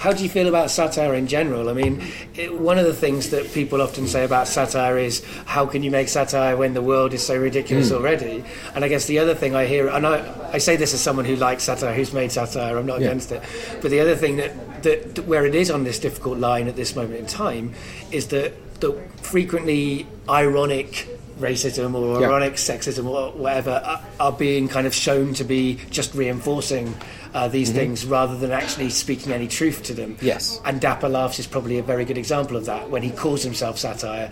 [0.00, 1.68] how do you feel about satire in general?
[1.68, 2.02] I mean,
[2.34, 5.90] it, one of the things that people often say about satire is how can you
[5.90, 7.96] make satire when the world is so ridiculous hmm.
[7.96, 8.42] already?
[8.74, 11.26] And I guess the other thing I hear, and I, I say this as someone
[11.26, 13.08] who likes satire, who's made satire, I'm not Yeah.
[13.08, 13.42] against it.
[13.82, 16.76] But the other thing that, that, that where it is on this difficult line at
[16.76, 17.74] this moment in time
[18.10, 21.06] is that the frequently ironic
[21.40, 22.28] racism or Yeah.
[22.28, 26.94] ironic sexism or whatever are, are being kind of shown to be just reinforcing
[27.34, 30.16] uh, these things rather than actually speaking any truth to them.
[30.20, 30.60] Yes.
[30.64, 33.78] And Dapper Laughs is probably a very good example of that when he calls himself
[33.78, 34.30] satire.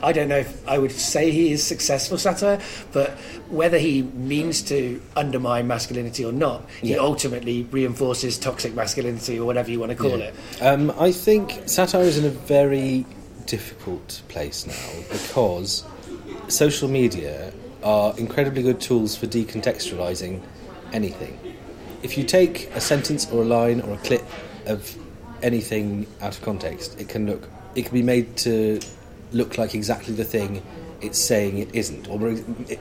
[0.00, 2.60] I don't know if I would say he is successful satire,
[2.92, 3.10] but
[3.48, 9.70] whether he means to undermine masculinity or not, he ultimately reinforces toxic masculinity or whatever
[9.70, 10.34] you want to call it.
[10.60, 13.06] Um, I think satire is in a very
[13.46, 15.82] difficult place now because
[16.48, 20.42] social media are incredibly good tools for decontextualizing
[20.92, 21.38] anything.
[22.02, 24.24] If you take a sentence or a line or a clip
[24.66, 24.96] of
[25.42, 28.80] anything out of context, it can look it can be made to
[29.32, 30.62] look like exactly the thing
[31.00, 32.08] it's saying it isn't.
[32.08, 32.80] Or it,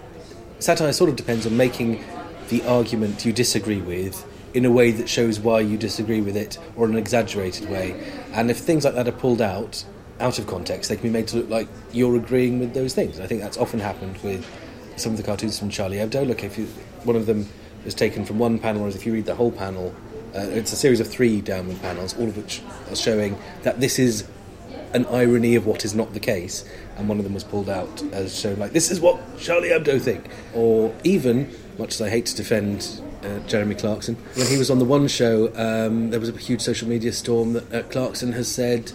[0.59, 2.03] satire sort of depends on making
[2.49, 6.57] the argument you disagree with in a way that shows why you disagree with it
[6.75, 7.93] or in an exaggerated way.
[8.33, 9.85] And if things like that are pulled out,
[10.19, 13.19] out of context, they can be made to look like you're agreeing with those things.
[13.19, 14.45] I think that's often happened with
[14.95, 16.27] some of the cartoons from Charlie Hebdo.
[16.27, 16.65] Look, if you,
[17.03, 17.47] one of them
[17.85, 19.93] is taken from one panel, whereas if you read the whole panel,
[20.35, 23.99] uh, it's a series of three downward panels, all of which are showing that this
[23.99, 24.27] is
[24.93, 26.65] an irony of what is not the case.
[26.97, 30.01] And one of them was pulled out as showing like this is what Charlie Hebdo
[30.01, 34.69] think, or even much as I hate to defend uh, Jeremy Clarkson, when he was
[34.69, 38.33] on the One Show, um, there was a huge social media storm that uh, Clarkson
[38.33, 38.91] has said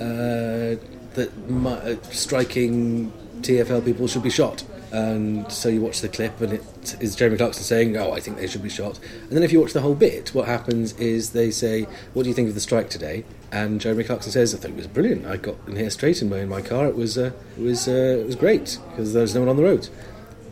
[0.00, 0.76] uh,
[1.14, 4.64] that my, uh, striking TFL people should be shot.
[4.92, 8.36] And so you watch the clip, and it is Jeremy Clarkson saying, "Oh, I think
[8.36, 11.30] they should be shot." And then if you watch the whole bit, what happens is
[11.30, 14.58] they say, "What do you think of the strike today?" And Jeremy Clarkson says, "I
[14.58, 15.26] thought it was brilliant.
[15.26, 16.86] I got in here straight in my in my car.
[16.86, 19.56] It was uh, it was uh, it was great because there was no one on
[19.56, 19.88] the road."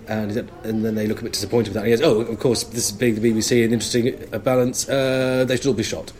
[0.06, 1.84] And, and then they look a bit disappointed with that.
[1.84, 4.88] And he goes, "Oh, of course, this is being the BBC and interesting uh, balance.
[4.88, 6.12] Uh, they should all be shot."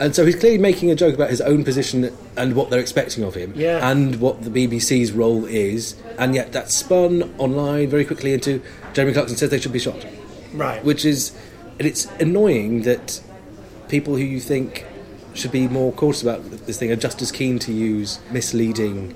[0.00, 3.22] And so he's clearly making a joke about his own position and what they're expecting
[3.22, 3.86] of him, Yeah.
[3.90, 8.62] and what the BBC's role is, and yet that's spun online very quickly into
[8.94, 10.06] Jeremy Clarkson says they should be shot,
[10.54, 10.82] Right.
[10.82, 11.32] which is,
[11.78, 13.20] and it's annoying that
[13.88, 14.86] people who you think
[15.34, 19.14] should be more cautious about this thing are just as keen to use misleading,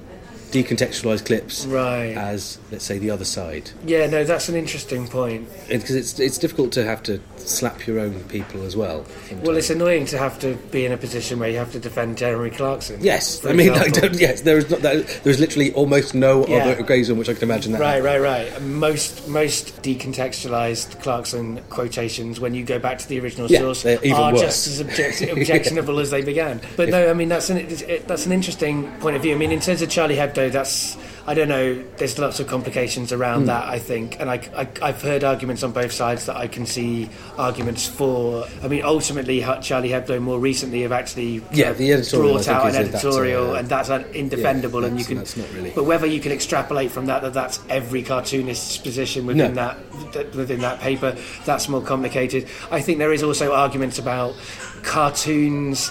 [0.55, 2.16] decontextualized clips Right.
[2.16, 5.48] as, let's say, the other side, Yeah, no, that's an interesting point.
[5.68, 9.05] because it's it's difficult to have to slap your own people as well.
[9.42, 12.16] Well, it's annoying to have to be in a position where you have to defend
[12.16, 12.98] Jeremy Clarkson.
[13.02, 14.00] Yes, I mean, I example.
[14.11, 16.57] don't, yes, there is not that, there is literally almost no Yeah.
[16.59, 17.80] other occasion on which I can imagine that.
[17.80, 18.62] Right, right, right.
[18.62, 23.98] Most most decontextualized Clarkson quotations, when you go back to the original Yeah, source, are
[24.32, 24.40] worse.
[24.40, 26.61] just as object- objectionable as they began.
[26.76, 29.34] But no, I mean that's an it- that's an interesting point of view.
[29.34, 31.82] I mean, in terms of Charlie Hebdo, that's I don't know.
[31.97, 33.47] There's lots of complications around Hmm.
[33.47, 33.64] that.
[33.66, 34.40] I think, and I,
[34.82, 38.45] I have heard arguments on both sides that I can see arguments for.
[38.62, 42.72] I mean, ultimately, Charlie Hebdo more recently have actually Yeah, the editorial, brought out an
[42.74, 45.16] that's editorial, and that's indefendable, and you can.
[45.16, 49.24] that's not really- But whether you can extrapolate from that that that's every cartoonist's position
[49.24, 49.62] within No.
[49.62, 49.78] that
[50.12, 51.16] that within that paper,
[51.47, 52.47] that's more complicated.
[52.70, 54.34] I think there is also arguments about
[54.82, 55.90] cartoons.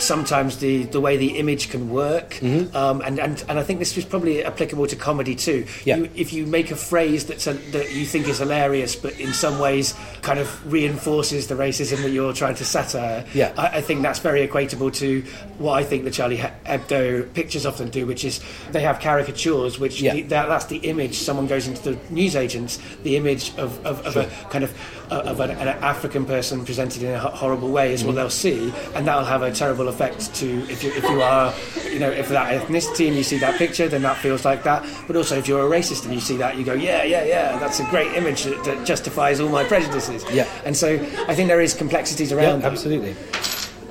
[0.00, 3.96] Sometimes the, the way the image can work, um, and, and and I think this
[3.96, 5.64] is probably applicable to comedy too.
[5.64, 5.88] Mm-hmm.
[5.88, 5.96] Yeah.
[5.96, 9.32] You, if you make a phrase that's a, that you think is hilarious, but in
[9.32, 13.52] some ways kind of reinforces the racism that you're trying to satire, Yeah.
[13.56, 15.22] I, I think that's very equatable to
[15.58, 18.40] what I think the Charlie Hebdo pictures often do, which is
[18.72, 20.14] they have caricatures, which Yeah.
[20.14, 21.14] the, that, that's the image.
[21.18, 24.72] Someone goes into the newsagents, the image of, of, of a kind of
[25.10, 28.72] uh, of an, an African person presented in a horrible way is what they'll see,
[28.94, 31.52] and that'll have a terrible effect to if you if you are
[31.92, 34.80] you know if that ethnicity and you see that picture, then that feels like that.
[35.06, 37.58] But also if you're a racist and you see that, you go yeah yeah yeah,
[37.58, 40.24] that's a great image that, that justifies all my prejudices.
[40.32, 40.46] Yeah.
[40.64, 40.94] and so
[41.28, 42.72] I think there is complexities Yeah, around that.
[42.72, 43.10] absolutely.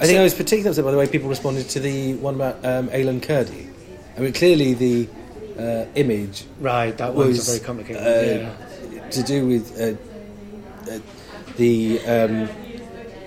[0.02, 2.56] I think I was particularly upset by the way people responded to the one about
[2.66, 3.68] um, Aylan Kurdi.
[4.18, 5.08] I mean, clearly the
[5.60, 8.02] uh, image Right, that was a very complicated.
[8.02, 8.50] uh,
[8.93, 9.10] yeah.
[9.10, 11.00] to do with uh, uh,
[11.58, 12.50] the um,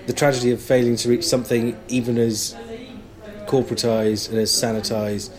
[0.07, 2.55] the tragedy of failing to reach something even as
[3.45, 5.31] corporatized and as sanitized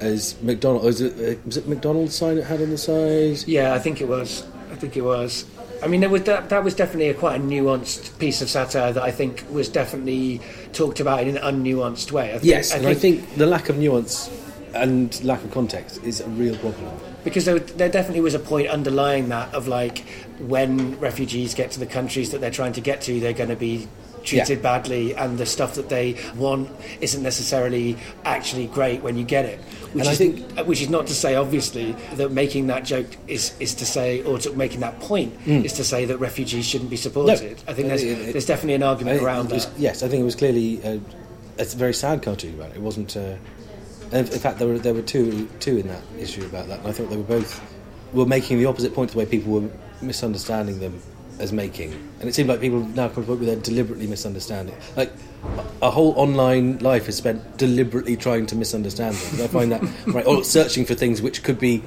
[0.00, 0.84] as McDonald.
[0.84, 3.46] Was it, uh, was it McDonald's sign it had on the side?
[3.46, 4.44] Yeah, I think it was.
[4.70, 5.44] I think it was.
[5.82, 8.92] I mean, there was that, that was definitely a quite a nuanced piece of satire
[8.92, 10.40] that I think was definitely
[10.72, 12.28] talked about in an unnuanced way.
[12.30, 14.30] I think, Yes, and I think the lack of nuance
[14.74, 16.88] and lack of context is a real problem.
[17.24, 19.98] because there, there definitely was a point underlying that of like
[20.38, 23.56] when refugees get to the countries that they're trying to get to, they're going to
[23.56, 23.86] be
[24.22, 24.62] treated Yeah.
[24.62, 26.70] badly, and the stuff that they want
[27.00, 29.58] isn't necessarily actually great when you get it.
[29.92, 33.06] Which And I is, think- which is not to say, obviously, that making that joke
[33.28, 35.64] is, is to say, or to making that point Mm.
[35.64, 37.58] is to say that refugees shouldn't be supported.
[37.68, 39.78] I think there's, It- it- there's definitely an argument I around was- that.
[39.78, 41.00] Yes, I think it was clearly a,
[41.58, 42.76] a very sad cartoon about it.
[42.76, 43.16] It wasn't.
[43.16, 43.34] Uh,
[44.12, 46.92] in fact, there were there were two two in that issue about that, and I
[46.92, 47.60] thought they were both
[48.12, 49.68] were making the opposite point to the way people were
[50.02, 51.00] misunderstanding them
[51.38, 54.06] as making, and it seemed like people now come to a point where they're deliberately
[54.06, 54.74] misunderstanding.
[54.96, 55.12] Like
[55.80, 59.42] a whole online life is spent deliberately trying to misunderstand things.
[59.42, 61.82] I find that right, or searching for things which could be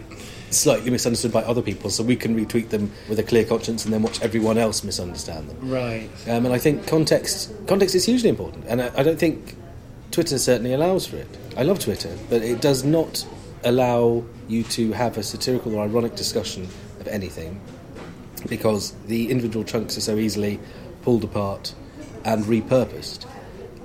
[0.50, 3.94] slightly misunderstood by other people, so we can retweet them with a clear conscience and
[3.94, 5.70] then watch everyone else misunderstand them.
[5.70, 6.10] Right.
[6.28, 9.56] Um, and I think context context is hugely important, and I, I don't think
[10.12, 11.28] Twitter certainly allows for it.
[11.58, 13.26] I love Twitter, but it does not
[13.64, 16.68] allow you to have a satirical or ironic discussion
[17.00, 17.60] of anything
[18.48, 20.60] because the individual chunks are so easily
[21.02, 21.74] pulled apart
[22.24, 23.26] and repurposed.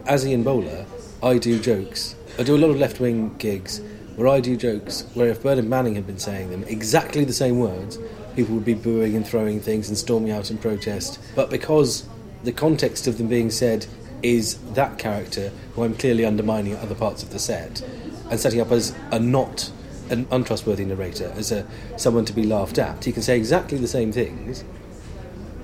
[0.07, 0.87] As Ian Bowler,
[1.23, 2.17] I do jokes.
[2.39, 3.81] I do a lot of left wing gigs
[4.17, 7.59] where I do jokes where if Bernard Manning had been saying them exactly the same
[7.59, 7.99] words,
[8.37, 11.19] people would be booing and throwing things and storming out in protest.
[11.35, 12.09] But because
[12.45, 13.87] the context of them being said
[14.23, 17.83] is that character who I'm clearly undermining at other parts of the set,
[18.31, 19.71] and setting up as a not
[20.11, 23.05] an untrustworthy narrator, as a someone to be laughed at.
[23.05, 24.65] He can say exactly the same things,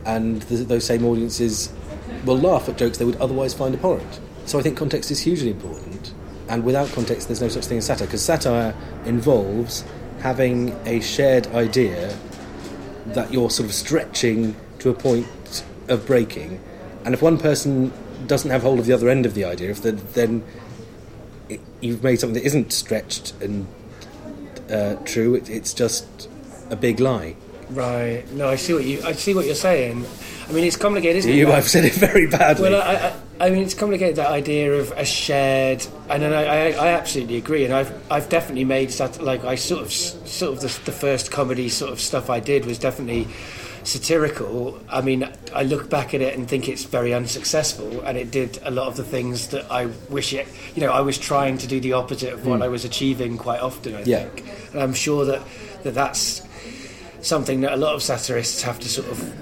[0.05, 1.73] and th those same audiences
[2.25, 4.21] will laugh at jokes they would otherwise find abhorrent.
[4.47, 6.15] So I think context is hugely important,
[6.49, 8.75] and without context, there's no such thing as satire, because satire
[9.05, 9.85] involves
[10.21, 12.17] having a shared idea
[13.07, 16.61] that you're sort of stretching to a point of breaking,
[17.05, 17.93] and if one person
[18.27, 20.43] doesn't have hold of the other end of the idea, if the, then
[21.49, 23.67] it, you've made something that isn't stretched and
[24.71, 25.35] uh, true.
[25.35, 26.29] It, it's just
[26.71, 27.37] a big lie.
[27.71, 28.25] Right.
[28.33, 29.03] No, I see what you.
[29.03, 30.07] I see what you're saying.
[30.49, 31.55] I mean, it's complicated, isn't You, it?
[31.55, 32.71] I've said it very badly.
[32.71, 32.95] Well, I,
[33.41, 36.89] I, I mean, it's complicated that idea of a shared, and then I, I, I
[36.93, 40.85] absolutely agree, and I've, I've definitely made that like I sort of, sort of the,
[40.85, 43.27] the first comedy sort of stuff I did was definitely
[43.87, 44.79] satirical.
[44.89, 48.59] I mean, I look back at it and think it's very unsuccessful, and it did
[48.65, 50.47] a lot of the things that I wish it.
[50.75, 52.65] You know, I was trying to do the opposite of what Mm.
[52.65, 53.95] I was achieving quite often.
[53.95, 54.25] I Yeah.
[54.25, 55.41] think, and I'm sure that,
[55.85, 56.43] that that's
[57.21, 59.33] something that a lot of satirists have to sort of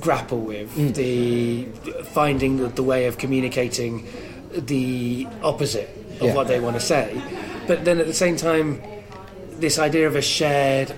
[0.00, 0.94] grapple with Mm.
[0.94, 4.06] the finding the, the way of communicating
[4.52, 5.88] the opposite
[6.20, 6.34] of Yeah.
[6.34, 7.20] what they want to say
[7.66, 8.80] but then at the same time
[9.58, 10.92] this idea of a shared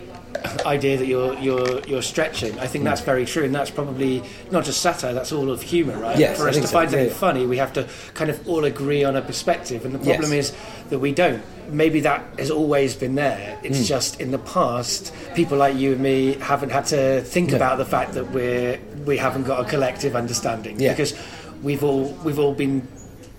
[0.66, 2.88] idea that you're you're you're stretching I think Mm.
[2.88, 6.38] that's very true and that's probably not just satire that's all of humor right Yes,
[6.38, 7.14] for us to so, find something yeah.
[7.14, 10.16] funny we have to kind of all agree on a perspective and the Yes.
[10.16, 10.52] problem is
[10.90, 13.86] that we don't maybe that has always been there it's Mm.
[13.86, 17.56] just in the past people like you and me haven't had to think No.
[17.56, 20.92] about the fact that we're we haven't got a collective understanding Yeah.
[20.92, 21.14] because
[21.62, 22.86] we've all we've all been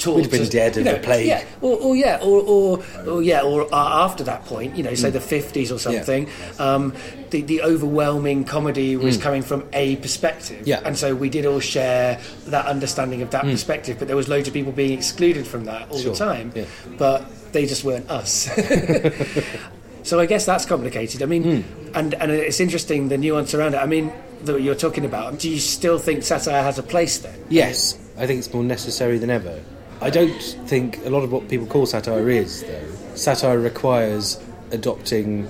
[0.06, 1.28] We'd have been dead you know, the plague.
[1.28, 4.94] yeah or, or yeah or, or, or yeah or uh, after that point you know
[4.96, 5.14] say Mm.
[5.14, 6.94] the 50s or something um,
[7.32, 9.22] the, the overwhelming comedy was Mm.
[9.22, 10.82] coming from a perspective Yeah.
[10.86, 13.52] and so we did all share that understanding of that Mm.
[13.52, 16.52] perspective but there was loads of people being excluded from that all Sure, the time
[16.56, 16.66] yeah.
[16.98, 18.48] but they just weren't us
[20.04, 21.98] so I guess that's complicated I mean Hmm.
[21.98, 24.12] and and it's interesting the nuance around it I mean
[24.46, 28.26] that you're talking about do you still think satire has a place then Yes, I
[28.28, 29.60] think it's more necessary than ever.
[30.02, 33.16] I don't think a lot of what people call satire is, though.
[33.16, 34.42] Satire requires
[34.72, 35.48] adopting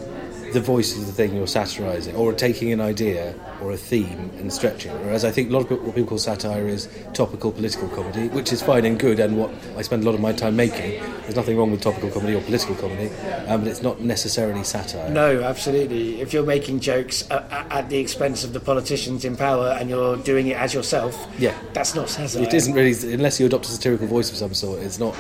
[0.54, 4.52] the voice of the thing you're satirising, or taking an idea or a theme and
[4.52, 5.00] stretching it.
[5.06, 8.52] Whereas I think a lot of what people call satire is topical political comedy, which
[8.54, 11.02] is fine and good, and what I spend a lot of my time making.
[11.22, 13.10] There's nothing wrong with topical comedy or political comedy,
[13.48, 15.10] um, but it's not necessarily satire.
[15.10, 16.22] No, absolutely.
[16.22, 20.18] If you're making jokes at, at the expense of the politicians in power and you're
[20.18, 21.54] doing it as yourself, Yeah.
[21.74, 22.44] that's not satire.
[22.44, 25.16] It isn't really, unless you adopt a satirical voice of some sort, it's not.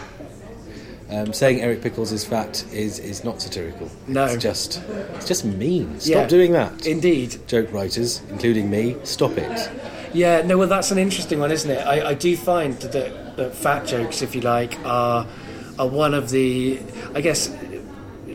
[1.11, 3.89] Um, saying Eric Pickles is fat is, is not satirical.
[4.07, 4.25] No.
[4.25, 4.79] It's just,
[5.15, 5.99] it's just mean.
[5.99, 6.27] Stop Yeah.
[6.27, 6.85] doing that.
[6.85, 7.35] Indeed.
[7.47, 9.71] Joke writers, including me, stop it.
[10.13, 11.79] Yeah, no, well, that's an interesting one, isn't it?
[11.79, 15.25] I, I do find that, that fat jokes, if you like, are
[15.79, 16.77] are one of the,
[17.15, 17.47] I guess,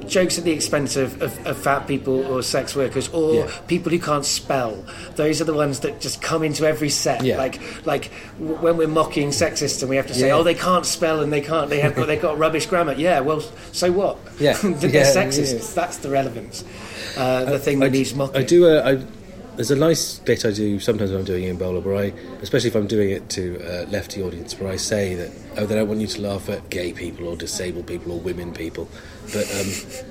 [0.09, 3.51] jokes at the expense of, of, of fat people or sex workers or Yeah.
[3.67, 4.85] people who can't spell.
[5.17, 7.23] Those are the ones that just come into every set.
[7.25, 7.39] Yeah.
[7.39, 10.35] Like like w- when we're mocking sexists and we have to say, Yeah.
[10.35, 12.93] oh, they can't spell and they can't, they have got, they've got rubbish grammar.
[12.95, 13.41] Yeah, well,
[13.73, 14.19] so what?
[14.39, 14.57] Yeah.
[14.63, 15.75] They're sexists.
[15.75, 16.65] That's the relevance.
[17.17, 18.37] Uh, the thing that needs mocking.
[18.37, 18.67] I do.
[18.69, 19.24] Uh, I,
[19.57, 22.77] there's a nice bit I do sometimes when I'm doing bowler, where I, especially if
[22.77, 26.01] I'm doing it to a lefty audience, where I say that oh, they don't want
[26.01, 28.89] you to laugh at gay people or disabled people or women people,
[29.33, 30.05] but um,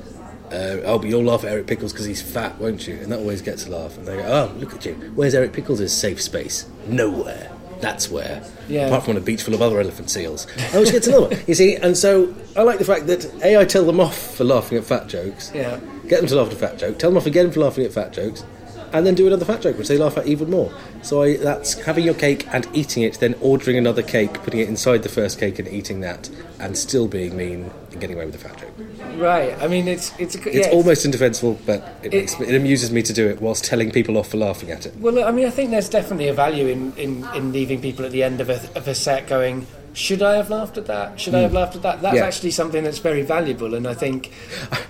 [0.54, 2.96] uh, oh, but you'll laugh at Eric Pickles because he's fat, won't you?
[2.96, 3.98] And that always gets a laugh.
[3.98, 4.94] And they go, oh, look at you.
[5.16, 6.68] Where's Eric Pickles' safe space?
[6.88, 7.52] Nowhere.
[7.80, 8.48] That's where.
[8.70, 8.88] Yeah.
[8.88, 10.48] Apart from on a beach full of other elephant seals.
[10.74, 11.44] Oh, which gets another one.
[11.48, 14.44] You see, and so I like the fact that A, I tell them off for
[14.44, 15.52] laughing at fat jokes.
[15.54, 15.80] Yeah.
[16.08, 17.00] Get them to laugh at a fat joke.
[17.00, 18.46] Tell them off again for laughing at fat jokes.
[18.94, 20.72] And then do another fat joke, which they laugh at even more.
[21.02, 24.70] So I, that's having your cake and eating it, then ordering another cake, putting it
[24.70, 26.30] inside the first cake and eating that,
[26.60, 28.72] and still being mean and getting away with the fat joke.
[29.20, 29.60] Right.
[29.62, 32.92] I mean, it's it's a, It's yeah, almost indefensible, but it, It- makes, it amuses
[32.92, 34.96] me to do it whilst telling people off for laughing at it.
[34.98, 38.12] Well, I mean, I think there's definitely a value in, in, in leaving people at
[38.12, 41.20] the end of a, of a set going, should I have laughed at that?
[41.20, 42.02] Should I have laughed at that?
[42.02, 42.18] That's Hmm.
[42.18, 42.26] Yeah.
[42.26, 44.32] actually something that's very valuable, and I think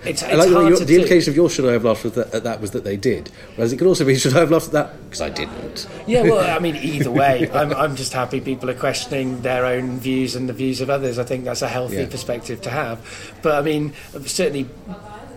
[0.05, 0.95] it's, it's I like hard your, to the do.
[1.01, 3.29] implication of your should I have laughed at that, at that was that they did,
[3.55, 5.87] whereas it could also be should I have laughed at that because I didn't.
[6.07, 9.99] Yeah, well, I mean, either way, I'm, I'm just happy people are questioning their own
[9.99, 11.19] views and the views of others.
[11.19, 12.07] I think that's a healthy Yeah.
[12.07, 12.99] perspective to have.
[13.41, 13.93] But I mean,
[14.25, 14.67] certainly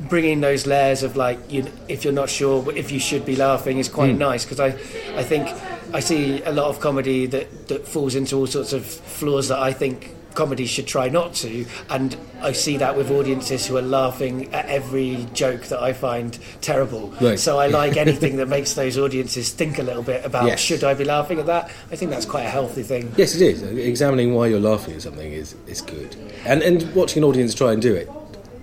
[0.00, 3.78] bringing those layers of like, you, if you're not sure if you should be laughing
[3.78, 4.18] is quite Mm.
[4.18, 4.68] nice because I,
[5.16, 5.48] I think
[5.92, 9.58] I see a lot of comedy that, that falls into all sorts of flaws that
[9.58, 13.82] I think comedy should try not to and I see that with audiences who are
[13.82, 17.38] laughing at every joke that I find terrible Right.
[17.38, 20.60] so I like anything that makes those audiences think a little bit about Yes.
[20.60, 23.40] should I be laughing at that I think that's quite a healthy thing Yes, it
[23.40, 23.62] is.
[23.62, 26.14] Examining why you're laughing at something is, is good.
[26.44, 28.10] And, and watching an audience try and do it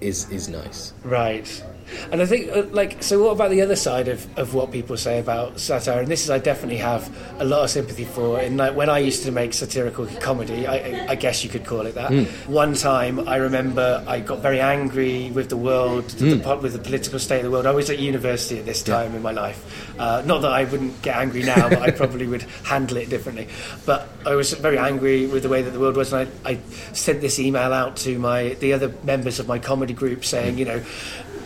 [0.04, 0.94] is is nice.
[1.04, 1.64] Right.
[2.12, 4.98] And I think, uh, like, so what about the other side of, of what people
[4.98, 6.00] say about satire?
[6.02, 7.10] And this is, I definitely have
[7.40, 8.40] a lot of sympathy for.
[8.40, 11.86] And like, when I used to make satirical comedy, I, I- guess you could call
[11.86, 12.12] it that.
[12.12, 12.26] Mm.
[12.50, 16.44] One time, I remember I got very angry with the world, Mm.
[16.44, 17.66] po- with the political state of the world.
[17.66, 19.94] I was at university at this time in my life.
[20.00, 23.48] Uh, not that I wouldn't get angry now, but I probably would handle it differently.
[23.86, 26.60] But I was very angry with the way that the world was, and I, I
[26.94, 30.66] sent this email out to my the other members of my comedy group saying, you
[30.66, 30.82] know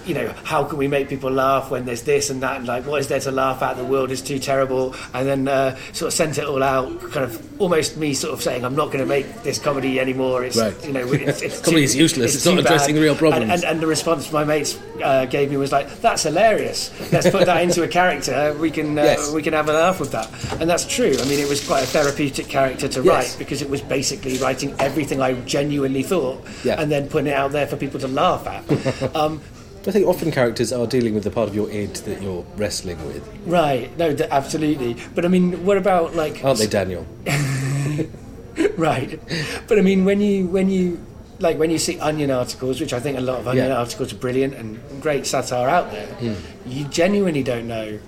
[0.08, 2.86] you know, how can we make people laugh when there's this and that, and like,
[2.86, 3.78] what is there to laugh at?
[3.78, 4.96] The world is too terrible.
[5.14, 8.42] And then uh, sort of sent it all out, kind of almost me sort of
[8.42, 10.44] saying, I'm not going to make this comedy anymore.
[10.46, 10.86] It's, Right.
[10.86, 12.36] you know, it's, it's Comedy is useless.
[12.36, 13.02] It's not addressing bad.
[13.02, 13.44] real problems.
[13.44, 16.92] And, and, and the response my mates uh, gave me was like, that's hilarious.
[17.12, 18.56] Let's put that into a character.
[18.60, 19.32] We can, uh, Yes.
[19.34, 20.30] we can have a laugh with that.
[20.62, 21.14] And that's true.
[21.20, 23.08] I mean, it was quite a therapeutic character to Yes.
[23.32, 26.80] write because it was basically writing everything I genuinely thought Yeah.
[26.82, 29.16] and then putting it out there for people to laugh at.
[29.16, 29.42] um,
[29.88, 32.98] I think often characters are dealing with the part of your id that you're wrestling
[33.08, 33.96] with, Right.
[33.98, 34.98] No, d- absolutely.
[35.16, 36.44] But I mean, what about like?
[36.44, 37.08] aren't they, Daniel?
[38.78, 39.20] right.
[39.68, 41.00] But I mean, when you when you
[41.40, 43.78] like when you see Onion articles, which I think a lot of Onion Yeah.
[43.78, 46.34] articles are brilliant and great satire out there, Hmm.
[46.66, 48.00] you genuinely don't know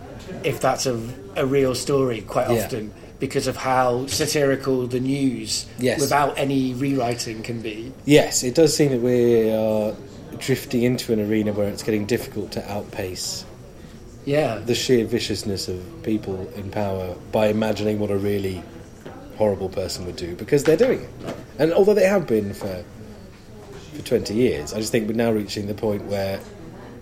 [0.43, 0.99] if that's a
[1.35, 2.63] a real story quite Yeah.
[2.65, 5.99] often because of how satirical the news Yes.
[5.99, 7.91] without any rewriting can be.
[8.05, 9.93] Yes, it does seem that we are
[10.37, 13.45] drifting into an arena where it's getting difficult to outpace
[14.25, 14.59] Yeah.
[14.59, 18.61] the sheer viciousness of people in power by imagining what a really
[19.37, 21.09] horrible person would do because they're doing it.
[21.57, 22.83] And although they have been for
[23.95, 26.39] for 20 years, I just think we're now reaching the point where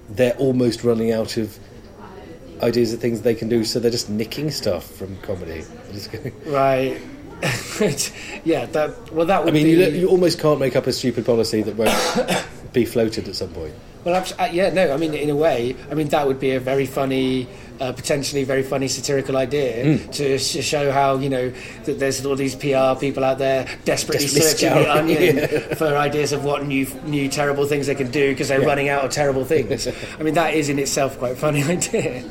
[0.09, 1.57] they're almost running out of
[2.63, 5.63] ideas of things they can do, so they're just nicking stuff from comedy.
[6.45, 6.97] Right.
[8.45, 8.65] yeah.
[8.67, 9.11] That.
[9.13, 9.71] Well, that would I mean, be.
[9.71, 11.91] you, you almost can't make up a stupid policy that won't
[12.81, 13.73] be floated at some point.
[14.03, 14.93] Well, uh, yeah, no.
[14.93, 17.47] I mean, in a way, I mean that would be a very funny,
[17.81, 20.11] uh, potentially very funny satirical idea Mm.
[20.19, 21.51] to sh- show how you know
[21.85, 25.75] that there's all these PR people out there desperately Desperately searching the onion yeah.
[25.75, 28.71] for ideas of what new new terrible things they can do because they're Yeah.
[28.73, 29.87] running out of terrible things.
[30.19, 32.23] I mean, that is in itself quite a funny idea.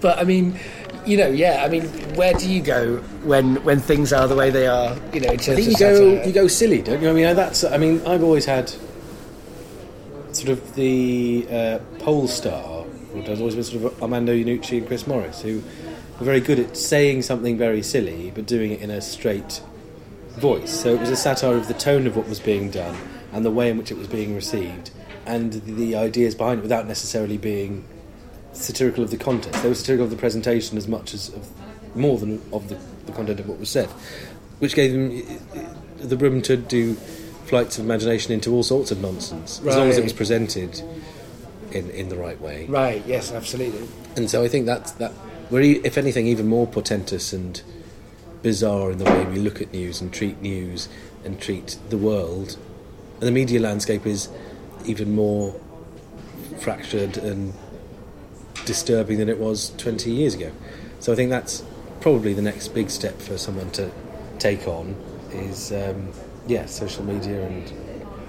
[0.00, 0.58] but I mean.
[1.06, 1.62] You know, yeah.
[1.64, 1.84] I mean,
[2.18, 4.90] where do you go when when things are the way they are?
[5.14, 6.26] You know, in I terms think you go satire?
[6.26, 7.08] you go silly, don't you?
[7.08, 7.62] I mean, that's.
[7.62, 8.72] I mean, I've always had
[10.36, 12.84] sort of the uh, pole star.
[13.12, 15.62] which has always been sort of Armando Iannucci and Chris Morris, who
[16.18, 19.62] were very good at saying something very silly but doing it in a straight
[20.38, 20.70] voice.
[20.70, 22.96] So it was a satire of the tone of what was being done
[23.32, 24.90] and the way in which it was being received
[25.26, 27.84] and the, ideas behind it, without necessarily being
[28.52, 29.54] satirical of the content.
[29.56, 31.48] They were satirical of the presentation as much as of
[31.96, 33.88] more than of the, the content of what was said,
[34.60, 36.96] which gave them uh, the room to do
[37.46, 40.82] flights of imagination into all sorts of nonsense, as long as it was presented
[41.72, 42.66] in in the right way.
[42.66, 43.02] right.
[43.06, 43.88] Yes, absolutely.
[44.16, 45.12] And so I think that's that
[45.50, 47.62] we're if anything even more portentous and
[48.42, 50.88] bizarre in the way we look at news and treat news
[51.24, 52.56] and treat the world.
[53.18, 54.28] And the media landscape is
[54.84, 55.58] even more
[56.58, 57.52] fractured and
[58.64, 60.52] disturbing than it was 20 years ago.
[61.00, 61.64] So I think that's
[62.00, 63.90] probably the next big step for someone to
[64.38, 64.94] take on
[65.32, 66.12] is um,
[66.46, 67.72] yeah, social media and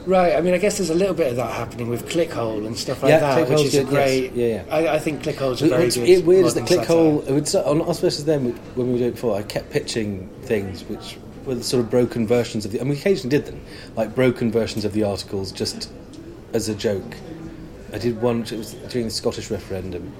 [0.07, 0.38] Right.
[0.38, 3.03] I mean, I guess there's a little bit of that happening with Clickhole and stuff
[3.03, 4.09] like Yeah, that, which is a good, yes.
[4.09, 4.34] great.
[4.34, 4.74] Yeah, yeah.
[4.74, 6.07] I, I think Clickhole's a very What's good.
[6.07, 8.45] it weird is that Clickhole, would, on us versus them,
[8.76, 12.26] when we were doing it before, I kept pitching things which were sort of broken
[12.26, 12.80] versions of the.
[12.80, 13.59] And we occasionally did them,
[13.97, 15.91] like broken versions of the articles, just
[16.53, 17.18] as a joke.
[17.91, 18.43] I did one.
[18.43, 20.13] It was during the Scottish referendum,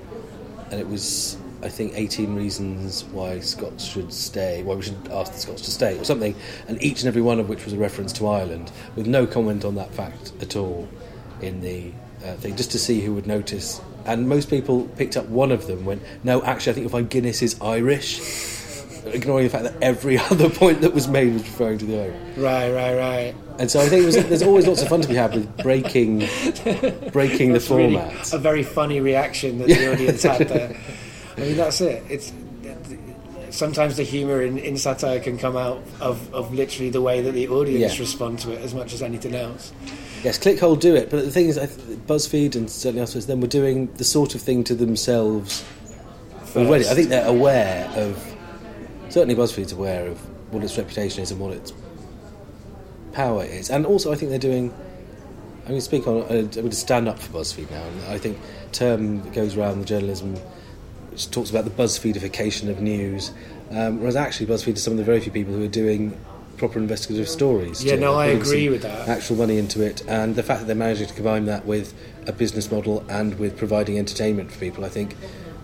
[0.70, 1.38] and it was
[1.68, 5.72] I think 18 reasons why Scots should stay, why we should ask the Scots to
[5.72, 6.34] stay, or something,
[6.70, 9.66] and each and every one of which was a reference to Ireland, with no comment
[9.66, 10.88] on that fact at all
[11.42, 11.92] in the
[12.24, 13.82] uh, thing, just to see who would notice.
[14.06, 17.10] And most people picked up one of them, went, no, actually, I think you'll find
[17.10, 18.22] Guinness is Irish,
[19.08, 22.38] ignoring the fact that every other point that was made was referring to the Irish.
[22.38, 23.36] Right, right, right.
[23.60, 25.58] And so I think it was, there's always lots of fun to be had with
[25.58, 26.20] breaking,
[27.12, 28.32] breaking the That's really format.
[28.34, 30.78] a very funny reaction that the audience had there.
[31.38, 32.04] I mean, that's it.
[32.10, 32.34] It's
[33.50, 37.32] sometimes the humour in, in satire can come out of, of literally the way that
[37.32, 38.00] the audience Yeah.
[38.02, 39.72] respond to it as much as anything else.
[40.24, 43.40] Yes, Clickhole do it, but the thing is, I th- BuzzFeed and certainly elsewhere, them
[43.40, 45.64] were doing the sort of thing to themselves
[46.56, 46.88] already.
[46.88, 48.36] I think they're aware of.
[49.10, 50.18] Certainly, BuzzFeed's aware of
[50.52, 51.72] what its reputation is and what its
[53.14, 54.74] power is, and also I think they're doing.
[55.68, 56.24] I mean, speak on.
[56.24, 58.38] Uh, I would stand up for BuzzFeed now, and I think
[58.72, 60.36] term that goes around the journalism,
[61.18, 63.32] which talks about the BuzzFeedification of news,
[63.72, 66.16] um, whereas actually BuzzFeed is some of the very few people who are doing
[66.58, 67.84] proper investigative stories.
[67.84, 69.08] Yeah, no, I agree with that.
[69.10, 71.96] Actual money into it, and the fact that they're managing to combine that with
[72.28, 75.16] a business model and with providing entertainment for people, I think,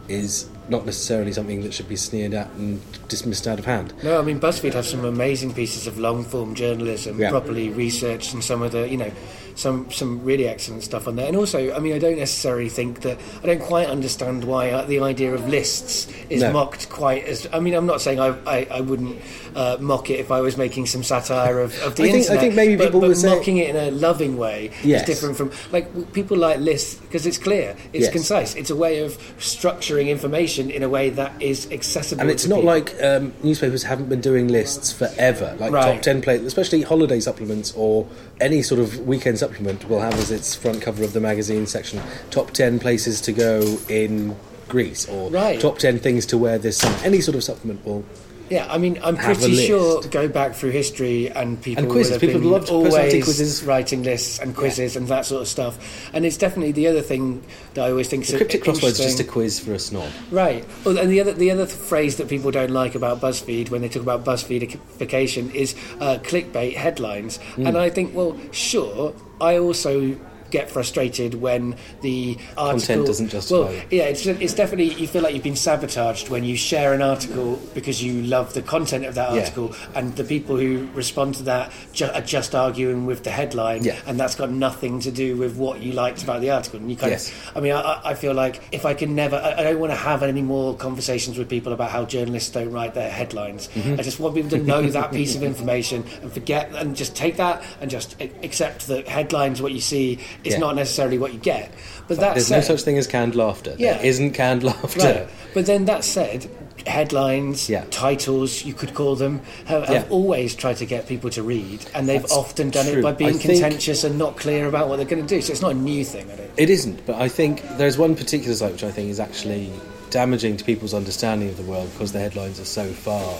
[0.07, 3.93] is not necessarily something that should be sneered at and dismissed out of hand.
[4.03, 7.29] No, I mean BuzzFeed has some amazing pieces of long form journalism, Yeah.
[7.29, 9.11] properly researched, and some of the you know
[9.55, 11.27] some some really excellent stuff on there.
[11.27, 14.83] And also, I mean, I don't necessarily think that I don't quite understand why uh,
[14.85, 16.51] the idea of lists is No.
[16.53, 17.47] mocked quite as.
[17.53, 19.21] I mean, I'm not saying I I, I wouldn't
[19.55, 22.37] uh, mock it if I was making some satire of, of the I think- I
[22.37, 25.01] think maybe but, people but say- mocking it in a loving way Yes.
[25.01, 28.11] is different from like people like lists because it's clear, it's Yes.
[28.11, 32.21] concise, it's a way of structuring information in a way that is accessible.
[32.21, 32.65] And it's not people.
[32.73, 35.55] like um, newspapers haven't been doing lists forever.
[35.59, 35.93] Like Right.
[35.93, 38.07] top ten play, especially holiday supplements or
[38.41, 42.01] any sort of weekend supplement will have as its front cover of the magazine section
[42.31, 44.33] top ten places to go in
[44.69, 45.59] Greece or Right.
[45.59, 46.97] top ten things to wear this summer.
[47.03, 48.05] Any sort of supplement will.
[48.53, 52.11] Yeah, I mean, I'm have pretty sure go back through history and people And quizzes.
[52.11, 53.63] would have People been love always quizzes.
[53.63, 55.79] writing lists and quizzes and that sort of stuff.
[56.13, 57.43] And it's definitely the other thing
[57.73, 60.07] that I always think is The cryptic crosswords is just a quiz for a snob.
[60.29, 60.63] Right.
[60.85, 63.89] Well, and the other the other phrase that people don't like about BuzzFeed when they
[63.89, 67.39] talk about BuzzFeedification is uh, clickbait headlines.
[67.55, 67.69] Mm.
[67.69, 70.15] And I think, well, sure, I also
[70.53, 73.87] get frustrated when the article doesn't justify well it.
[73.91, 77.59] yeah it's, it's definitely you feel like you've been sabotaged when you share an article
[77.73, 79.39] because you love the content of that Yeah.
[79.41, 83.83] article and the people who respond to that ju- are just arguing with the headline
[83.83, 83.97] Yeah.
[84.05, 86.97] and that's got nothing to do with what you liked about the article and you
[86.97, 87.29] kind Yes.
[87.29, 89.91] of I mean, I- I, feel like if I can never, I, I don't want
[89.91, 93.69] to have any more conversations with people about how journalists don't write their headlines.
[93.75, 93.99] Mhm.
[93.99, 97.37] I just want people to know that piece of information and forget and just take
[97.37, 100.59] that and just accept that headlines, what you see, is Yeah.
[100.59, 101.71] not necessarily what you get.
[102.07, 103.75] But that There's said, no such thing as canned laughter.
[103.77, 103.93] Yeah.
[103.97, 104.99] There isn't canned laughter.
[104.99, 105.27] Right.
[105.53, 106.47] But then that said,
[106.85, 107.85] headlines, Yeah.
[107.91, 110.03] titles, you could call them, have, Yeah.
[110.09, 112.99] always tried to get people to read, and they've That's often done true.
[112.99, 115.41] it by I being think- contentious and not clear about what they're going to do.
[115.41, 116.49] So it's not a new thing, I.
[116.57, 119.69] It isn't, but I think there's one particular site which I think is actually
[120.09, 123.33] damaging to people's understanding of the world because the headlines are so far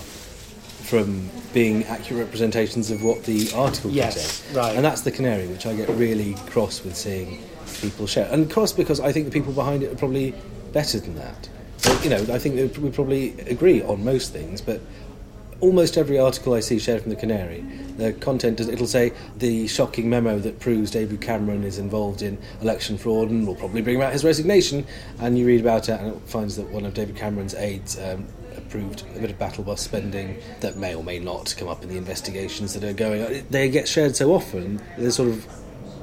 [0.84, 4.56] from being accurate representations of what the article Yes, contains.
[4.58, 4.76] right.
[4.76, 7.40] And that's the canary, which I get really cross with seeing
[7.82, 8.28] people share.
[8.32, 10.36] And cross because I think the people behind it are probably
[10.74, 11.50] better than that.
[11.84, 14.82] But, you know, I think that we probably agree on most things, but
[15.60, 17.64] almost every article I see shared from the Canary,
[17.98, 22.38] the content is, it'll say the shocking memo that proves David Cameron is involved in
[22.62, 24.86] election fraud and will probably bring about his resignation.
[25.20, 28.26] And you read about it, and it finds that one of David Cameron's aides um,
[28.74, 31.90] approved a bit of battle bus spending that may or may not come up in
[31.90, 33.46] the investigations that are going on.
[33.50, 34.82] They get shared so often.
[34.98, 35.48] There's sort of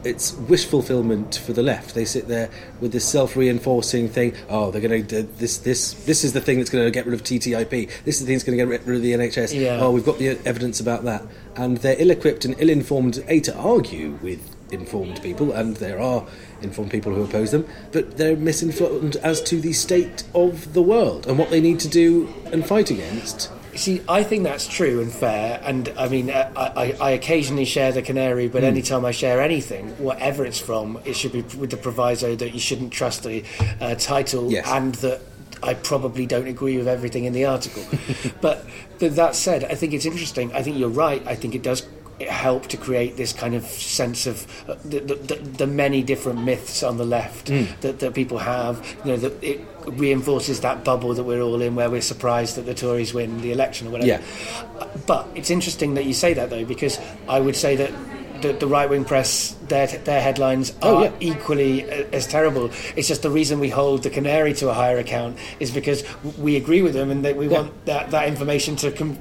[0.03, 1.95] it's wish fulfillment for the left.
[1.95, 2.49] They sit there
[2.81, 4.35] with this self-reinforcing thing.
[4.49, 7.15] Oh, they're going to this this this is the thing that's going to get rid
[7.15, 8.05] of TTIP.
[8.05, 9.61] This is the thing that's going to get rid of the NHS.
[9.61, 9.81] Yeah.
[9.81, 11.23] Oh, we've got the evidence about that,
[11.57, 13.23] and they're ill-equipped and ill-informed.
[13.27, 16.25] A to argue with informed people, and there are
[16.63, 21.27] informed people who oppose them, but they're misinformed as to the state of the world
[21.27, 23.51] and what they need to do and fight against.
[23.77, 27.65] See, I think that's true and fair, and I mean, uh, I, I, I occasionally
[27.65, 28.67] share the canary, but Mm.
[28.67, 32.59] anytime I share anything, whatever it's from, it should be with the proviso that you
[32.59, 33.45] shouldn't trust the
[33.81, 34.67] uh, title Yes.
[34.69, 35.21] and that
[35.63, 37.85] I probably don't agree with everything in the article.
[38.41, 38.67] but,
[38.99, 40.53] but that said, I think it's interesting.
[40.53, 41.23] I think you're right.
[41.27, 41.83] I think it does
[42.29, 46.43] help to create this kind of sense of uh, the, the, the, the many different
[46.45, 47.81] myths on the left Mm.
[47.81, 48.85] that, that people have.
[49.05, 52.63] You know, that it reinforces that bubble that we're all in, where we're surprised that
[52.67, 54.09] the Tories win the election or whatever.
[54.09, 54.87] Yeah.
[55.07, 56.99] But it's interesting that you say that though, because
[57.29, 57.93] I would say that.
[58.41, 61.13] The, the right wing press, their, their headlines Oh, are yeah.
[61.21, 62.71] equally as terrible.
[62.97, 66.05] It's just the reason we hold the Canary to a higher account is because
[66.39, 67.61] we agree with them and that we Yeah.
[67.61, 69.19] want that, that information to com-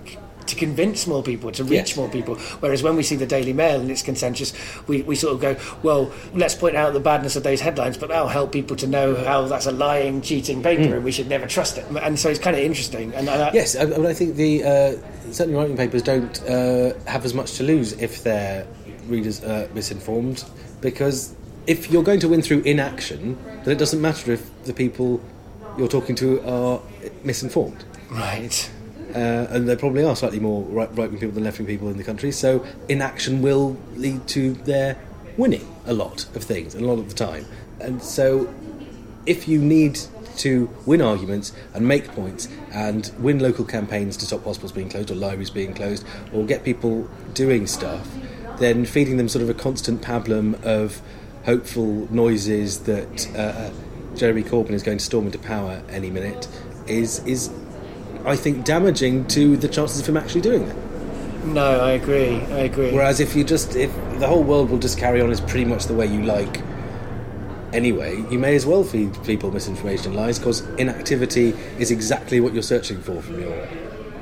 [0.49, 1.97] to convince more people, to reach Yes.
[1.97, 2.35] more people.
[2.59, 4.53] Whereas when we see the Daily Mail and it's contentious,
[4.87, 8.09] we, we sort of go, well, let's point out the badness of those headlines, but
[8.09, 10.93] that'll help people to know how that's a lying, cheating paper Mm.
[10.95, 11.85] and we should never trust it.
[12.01, 13.13] And so it's kind of interesting.
[13.13, 17.25] And, I, Yes, I, mean, I think the uh, certainly writing papers don't uh, have
[17.25, 18.65] as much to lose if their
[19.07, 20.43] readers are misinformed,
[20.81, 21.35] because
[21.67, 25.19] if you're going to win through inaction, then it doesn't matter if the people
[25.77, 26.81] you're talking to are
[27.23, 27.83] misinformed.
[28.09, 28.69] Right.
[29.13, 31.97] Uh, and there probably are slightly more right wing people than left wing people in
[31.97, 34.97] the country, so inaction will lead to their
[35.37, 37.45] winning a lot of things, and a lot of the time.
[37.79, 38.53] And so
[39.25, 39.99] if you need
[40.37, 45.11] to win arguments and make points and win local campaigns to stop hospitals being closed
[45.11, 48.07] or libraries being closed or get people doing stuff,
[48.57, 51.01] then feeding them sort of a constant pablum of
[51.45, 53.69] hopeful noises that uh,
[54.15, 56.47] Jeremy Corbyn is going to storm into power any minute
[56.87, 57.49] is is
[58.25, 60.75] I think damaging to the chances of him actually doing that.
[61.45, 62.35] No, I agree.
[62.35, 62.91] I agree.
[62.91, 65.85] Whereas if you just if the whole world will just carry on as pretty much
[65.85, 66.61] the way you like
[67.73, 72.53] anyway, you may as well feed people misinformation and lies because inactivity is exactly what
[72.53, 73.67] you're searching for from your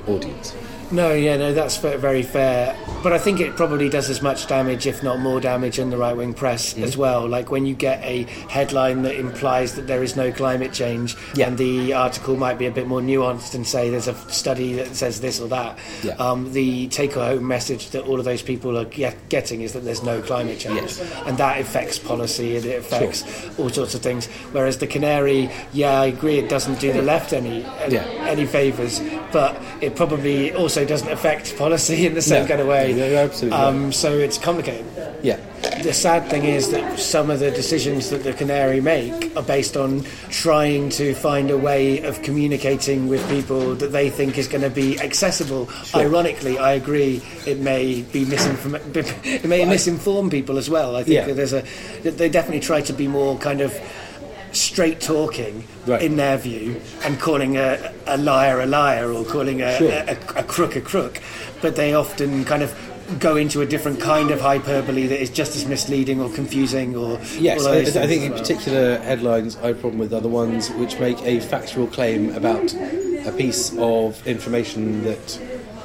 [0.07, 0.55] audience.
[0.89, 2.73] No, yeah, no, that's very fair.
[3.03, 5.97] But I think it probably does as much damage, if not more damage, in the
[5.97, 6.83] right wing press Mm-hmm.
[6.85, 7.27] as well.
[7.27, 11.47] Like when you get a headline that implies that there is no climate change, Yeah.
[11.47, 14.95] and the article might be a bit more nuanced and say there's a study that
[14.95, 15.77] says this or that.
[16.03, 16.13] Yeah.
[16.13, 19.83] Um, the take home message that all of those people are get- getting is that
[19.83, 20.81] there's no climate change.
[20.81, 21.01] Yes.
[21.25, 23.23] And that affects policy and it affects
[23.59, 24.27] all sorts of things.
[24.53, 28.03] Whereas the Canary, yeah, I agree, it doesn't do the left any, any, Yeah.
[28.25, 29.01] any favours,
[29.33, 32.47] but it probably also doesn't affect policy in the same No.
[32.49, 32.91] kind of way.
[32.93, 34.85] You're absolutely um, So it's complicated.
[35.23, 35.37] Yeah.
[35.81, 39.75] The sad thing is that some of the decisions that the Canary make are based
[39.75, 44.61] on trying to find a way of communicating with people that they think is going
[44.63, 45.69] to be accessible.
[45.95, 50.95] Ironically, I agree, it may be misinform- it may misinform people as well.
[50.95, 51.25] I think Yeah.
[51.27, 51.63] that there's a
[52.03, 53.73] they definitely try to be more kind of
[54.51, 56.01] straight talking Right.
[56.01, 59.89] in their view and calling a, a liar a liar or calling a, Sure.
[59.91, 61.21] a, a, crook a crook
[61.61, 62.73] but they often kind of
[63.19, 67.17] go into a different kind of hyperbole that is just as misleading or confusing or
[67.39, 68.39] Yes, I, I think in well.
[68.41, 72.35] particular headlines I have a problem with are the ones which make a factual claim
[72.35, 75.39] about a piece of information that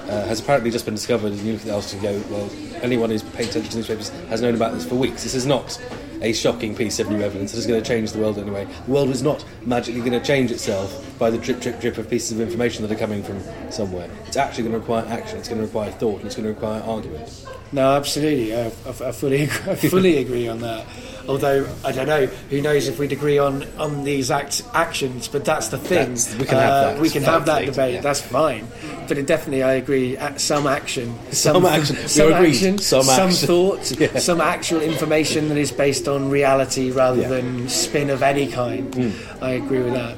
[0.08, 2.50] uh, has apparently just been discovered, and you look at the article and go, well,
[2.82, 5.22] anyone who's paid attention to newspapers has known about this for weeks.
[5.22, 5.80] This is not
[6.22, 8.66] a shocking piece of new evidence that is going to change the world anyway.
[8.86, 12.08] The world is not magically going to change itself by the drip, drip, drip of
[12.08, 14.08] pieces of information that are coming from somewhere.
[14.26, 16.54] It's actually going to require action, it's going to require thought, and it's going to
[16.54, 17.46] require argument.
[17.72, 20.86] no absolutely I, I, I fully I fully agree on that
[21.28, 25.44] although I don't know who knows if we'd agree on on these act, actions but
[25.44, 27.00] that's the thing That's- we can have Uh, that.
[27.00, 28.00] we can have that Debate, yeah.
[28.00, 28.66] that's fine
[29.08, 31.96] but it definitely I agree at some action Some action.
[31.96, 33.46] We some action Some action.
[33.46, 34.18] thought Yeah.
[34.18, 37.28] some actual information that is based on reality rather Yeah.
[37.28, 40.16] than spin of any kind I agree with that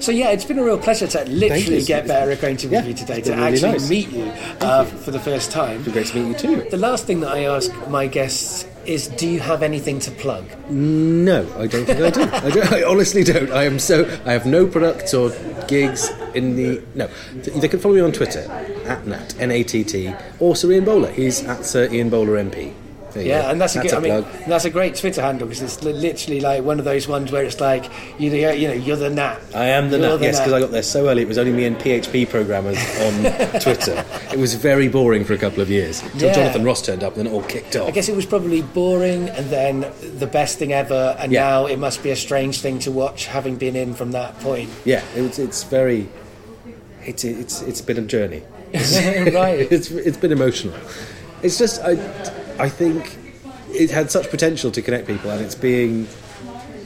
[0.00, 2.94] so yeah, it's been a real pleasure to literally get better acquainted Yeah, with you
[2.94, 3.88] today, to really actually nice.
[3.88, 5.74] meet you uh, for the first time.
[5.74, 6.68] It'd be great to meet you too.
[6.68, 10.44] The last thing that I ask my guests is, do you have anything to plug?
[10.70, 12.22] No, I don't think I do.
[12.32, 13.50] I, don't, I honestly don't.
[13.50, 14.04] I am so.
[14.24, 15.30] I have no products or
[15.68, 16.82] gigs in the.
[16.94, 17.08] No.
[17.34, 18.40] They can follow me on Twitter
[18.86, 21.10] at Nat, N A T T, or Sir Ian Bowler.
[21.10, 22.72] He's at Sir Ian Bowler MP.
[23.12, 23.48] There Yeah, go.
[23.50, 23.94] and that's a good.
[23.94, 27.32] I mean, that's a great Twitter handle because it's literally like one of those ones
[27.32, 29.38] where it's like you know, you know, you're the Nat.
[29.54, 31.22] I am the You're Nat, yes, because I got there so early.
[31.22, 33.22] It was only me and PHP programmers on
[33.60, 34.04] Twitter.
[34.32, 36.02] It was very boring for a couple of years.
[36.02, 36.34] Until Yeah.
[36.34, 37.88] Jonathan Ross turned up and then it all kicked off.
[37.88, 39.86] I guess it was probably boring, and then
[40.18, 41.40] the best thing ever, and Yeah.
[41.44, 44.70] now it must be a strange thing to watch, having been in from that point.
[44.84, 46.08] Yeah, it's, it's very.
[47.06, 48.42] It's, it's, it's been a journey.
[48.74, 49.66] right.
[49.72, 50.74] it's it's been emotional.
[51.42, 51.94] It's just I
[52.58, 53.16] I think
[53.72, 56.08] it had such potential to connect people, and it's being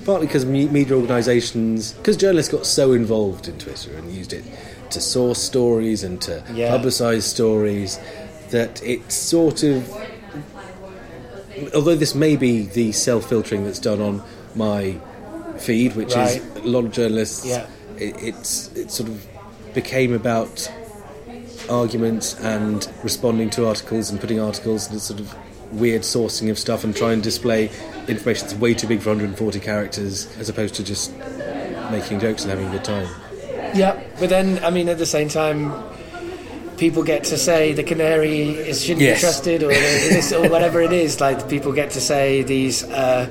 [0.05, 4.45] partly because media organisations, because journalists got so involved in Twitter and used it
[4.91, 6.77] to source stories and to Yeah.
[6.77, 7.99] publicise stories,
[8.51, 9.89] that it's sort of.
[11.75, 14.23] Although this may be the self-filtering that's done on
[14.55, 14.97] my
[15.59, 16.37] feed, which Right.
[16.57, 17.67] is a lot of journalists, Yeah.
[17.99, 19.25] it, it's it sort of
[19.73, 20.69] became about
[21.71, 25.33] arguments and responding to articles and putting articles and sort of
[25.73, 27.71] weird sourcing of stuff and try and display
[28.09, 31.13] information that's way too big for 140 characters as opposed to just
[31.91, 33.09] making jokes and having a good time.
[33.75, 35.73] Yeah, but then I mean, at the same time,
[36.77, 39.19] people get to say the canary is shouldn't Yes.
[39.19, 41.21] be trusted, or this, or whatever it is.
[41.21, 42.83] Like people get to say these.
[42.85, 43.27] Uh,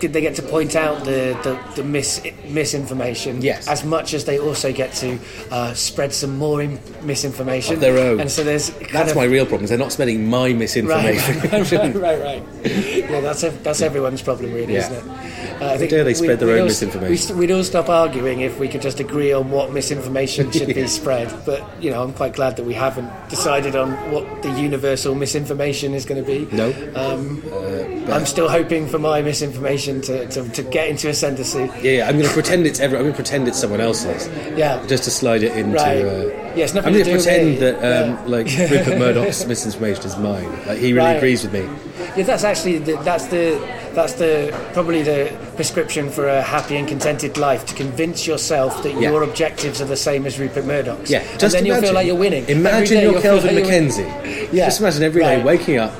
[0.00, 3.68] they get to point out the, the, the mis, misinformation Yes.
[3.68, 5.18] as much as they also get to
[5.50, 8.20] uh, spread some more in, misinformation Of their own.
[8.20, 9.64] and so there's That's of, my real problem.
[9.64, 11.40] Is they're not spreading my misinformation.
[11.50, 12.42] right, right, right, right.
[12.64, 14.90] Yeah, that's ev- that's everyone's problem, really, Yeah.
[14.90, 15.32] isn't it?
[15.60, 17.36] I think dare they spread their we'd own all- misinformation.
[17.38, 20.86] we We'd all stop arguing if we could just agree on what misinformation should be
[21.00, 21.32] spread.
[21.44, 25.94] But you know, I'm quite glad that we haven't decided on what the universal misinformation
[25.94, 26.46] is going to be.
[26.56, 26.68] No.
[26.94, 31.60] Um, Uh, I'm still hoping for my misinformation to, to, to get into ascendancy.
[31.82, 34.28] yeah, yeah, I'm going to pretend it's every, I'm going to pretend it's someone else's,
[34.56, 34.84] Yeah.
[34.86, 35.76] just to slide it into.
[35.76, 36.04] Right.
[36.04, 38.22] Uh, Yeah, nothing I'm going to to do with pretend that um, Yeah.
[38.26, 40.50] like Rupert Murdoch's misinformation is mine.
[40.66, 41.16] Like he really Right.
[41.16, 41.68] agrees with me.
[42.16, 43.60] Yeah, that's actually the, that's the
[43.94, 48.92] that's the probably the prescription for a happy and contented life to convince yourself that
[48.94, 49.10] Yeah.
[49.10, 51.10] your objectives are the same as Rupert Murdoch's.
[51.10, 52.46] Yeah, and just then you'll feel like you're winning.
[52.48, 53.64] Imagine you're Kelvin like you're.
[53.64, 54.12] Mackenzie.
[54.52, 54.66] Yeah.
[54.66, 55.44] Just imagine every day Right.
[55.44, 55.92] waking up,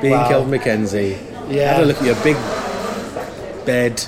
[0.00, 0.28] being Wow.
[0.28, 1.16] Kelvin Mackenzie,
[1.48, 1.74] Yeah.
[1.74, 2.36] have a look at your big
[3.64, 4.02] bed,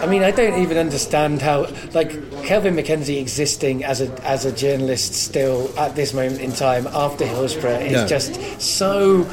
[0.00, 2.10] I mean, I don't even understand how, like,
[2.44, 7.26] Kelvin Mackenzie existing as a as a journalist still at this moment in time after
[7.26, 8.06] Hillsborough is No.
[8.06, 9.26] just so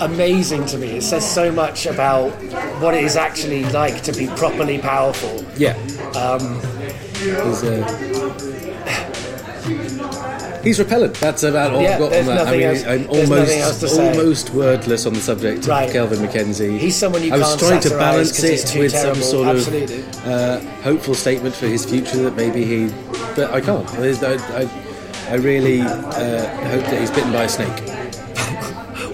[0.00, 0.96] amazing to me.
[0.98, 2.30] It says so much about
[2.82, 5.44] what it is actually like to be properly powerful.
[5.56, 5.74] Yeah.
[6.14, 6.60] Um,
[7.22, 8.59] uh,
[10.62, 11.14] he's repellent.
[11.16, 12.46] That's about all Yeah, I've got on that.
[12.46, 14.08] I mean, else, I'm almost nothing else to say.
[14.18, 15.86] almost wordless on the subject Right.
[15.86, 16.78] of Kelvin Mackenzie.
[16.78, 19.14] He's someone you I was trying to balance it with terrible.
[19.20, 19.98] some sort Absolutely.
[20.00, 22.92] of uh, hopeful statement for his future that maybe he,
[23.36, 23.88] but I can't.
[23.98, 24.70] I, I,
[25.30, 25.88] I really uh,
[26.68, 27.89] hope that he's bitten by a snake.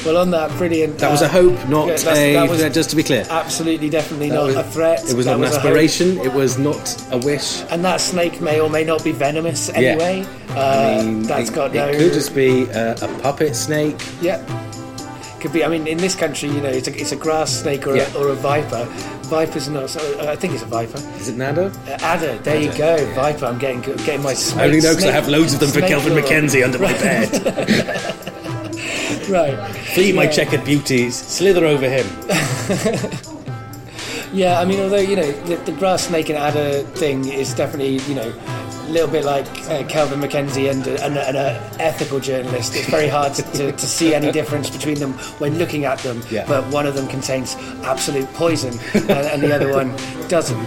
[0.06, 0.98] Well, on that brilliant.
[0.98, 2.32] That was uh, a hope, not yeah, a.
[2.34, 3.26] that was just to be clear.
[3.28, 5.00] Absolutely, definitely not was- a threat.
[5.08, 6.18] It was That not an a aspiration.
[6.20, 7.62] It was not a wish.
[7.70, 9.74] And that snake may or may not be venomous Yeah.
[9.90, 10.24] anyway.
[10.50, 11.88] Uh, I mean, that's it, got no.
[11.88, 14.00] it could just be uh, a puppet snake.
[14.22, 14.38] Yeah.
[15.40, 15.64] Could be.
[15.64, 18.10] I mean, in this country, you know, it's a, it's a grass snake or, Yeah.
[18.14, 18.84] a, or a viper.
[19.26, 19.90] Viper's not.
[19.90, 20.98] So, uh, I think it's a viper.
[21.18, 21.66] Is it Nada?
[21.86, 22.38] Uh, adder.
[22.38, 22.96] There you go.
[23.14, 23.46] Viper.
[23.46, 24.34] I'm getting getting my.
[24.34, 26.22] Snake, I only know because I have loads of them for Kelvin lore.
[26.22, 28.32] Mackenzie under my bed.
[29.28, 29.56] right.
[29.94, 30.30] Flee my Yeah.
[30.30, 32.06] checkered beauties, slither over him.
[34.32, 38.00] Yeah, I mean, although you know the, the grass snake and adder thing is definitely
[38.08, 38.30] you know
[38.86, 42.74] a little bit like uh, Kelvin Mackenzie and, a, and, and a ethical journalist.
[42.76, 46.22] It's very hard to, to, to see any difference between them when looking at them.
[46.30, 46.46] Yeah.
[46.46, 47.54] But one of them contains
[47.84, 49.94] absolute poison, and, and the other one
[50.28, 50.58] doesn't.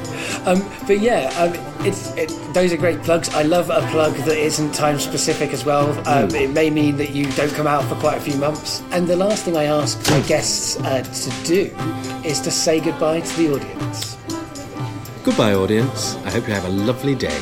[0.48, 1.54] Um, but yeah, um,
[1.86, 3.30] it's it, those are great plugs.
[3.30, 5.90] I love a plug that isn't time specific as well.
[6.08, 8.82] Um, It may mean that you don't come out for quite a few months.
[8.92, 11.76] And the last thing I ask my guests uh, to do
[12.28, 14.18] is to say goodbye to the audience.
[15.24, 16.16] Goodbye, audience.
[16.26, 17.40] I hope you have a lovely day.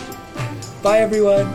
[0.84, 1.48] Bye, everyone.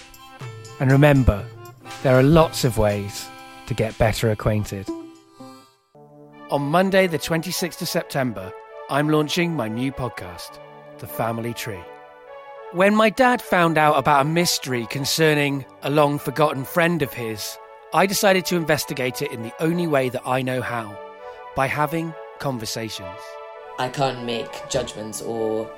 [0.81, 1.47] And remember,
[2.03, 3.29] there are lots of ways
[3.67, 4.89] to get better acquainted.
[6.51, 8.53] On Monday, the 26th of September,
[8.89, 10.59] I'm launching my new podcast,
[11.01, 11.83] The Family Tree.
[12.73, 17.57] When my dad found out about a mystery concerning a long forgotten friend of his,
[17.93, 20.97] I decided to investigate it in the only way that I know how
[21.57, 23.19] by having conversations.
[23.79, 25.71] I can't make judgments or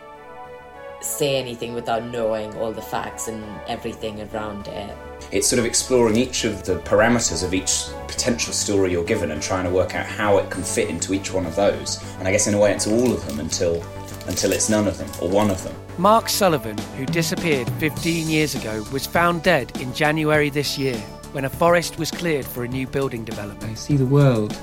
[1.00, 4.96] say anything without knowing all the facts and everything around it.
[5.30, 9.40] It's sort of exploring each of the parameters of each potential story you're given and
[9.40, 12.02] trying to work out how it can fit into each one of those.
[12.18, 13.82] And I guess in a way it's all of them until
[14.26, 15.74] until it's none of them or one of them.
[15.98, 20.96] Mark Sullivan, who disappeared 15 years ago, was found dead in January this year
[21.32, 23.70] when a forest was cleared for a new building development.
[23.70, 24.56] I see the world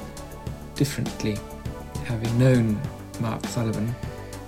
[0.75, 1.37] differently,
[2.05, 2.79] having known
[3.19, 3.93] Mark Sullivan.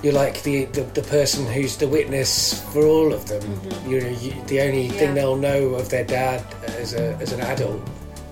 [0.03, 3.41] You're like the, the, the person who's the witness for all of them.
[3.41, 3.89] Mm-hmm.
[3.89, 4.91] You're you, the only Yeah.
[4.93, 7.81] thing they'll know of their dad as, a, as an adult.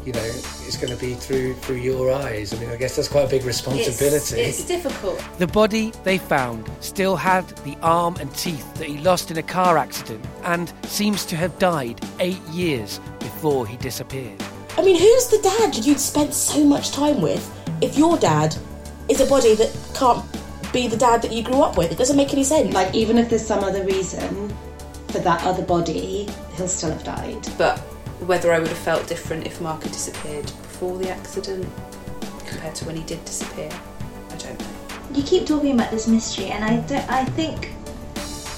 [0.05, 2.53] You know, it's going to be through through your eyes.
[2.53, 4.41] I mean, I guess that's quite a big responsibility.
[4.41, 5.21] It's, it's difficult.
[5.37, 9.43] The body they found still had the arm and teeth that he lost in a
[9.43, 14.41] car accident and seems to have died eight years before he disappeared.
[14.77, 17.43] I mean, who's the dad you'd spent so much time with
[17.81, 18.55] if your dad
[19.09, 20.23] is a body that can't
[20.71, 21.91] be the dad that you grew up with?
[21.91, 22.73] It doesn't make any sense.
[22.73, 24.53] Like, even if there's some other reason
[25.09, 27.45] for that other body, he'll still have died.
[27.57, 27.81] But
[28.19, 31.67] whether I would have felt different if Mark had disappeared before the accident
[32.45, 33.69] compared to when he did disappear,
[34.29, 34.65] I don't know.
[35.13, 37.09] You keep talking about this mystery, and I don't.
[37.09, 37.71] I think.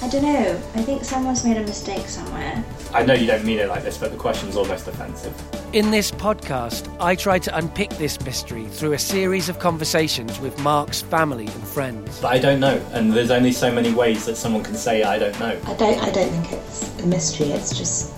[0.02, 0.60] I don't know.
[0.74, 2.64] I think someone's made a mistake somewhere.
[2.92, 5.32] I know you don't mean it like this, but the question's almost offensive.
[5.72, 10.58] In this podcast, I try to unpick this mystery through a series of conversations with
[10.58, 12.20] Mark's family and friends.
[12.20, 15.18] But I don't know, and there's only so many ways that someone can say I
[15.18, 15.58] don't know.
[15.66, 16.02] I don't.
[16.02, 17.46] I don't think it's a mystery.
[17.52, 18.12] It's just.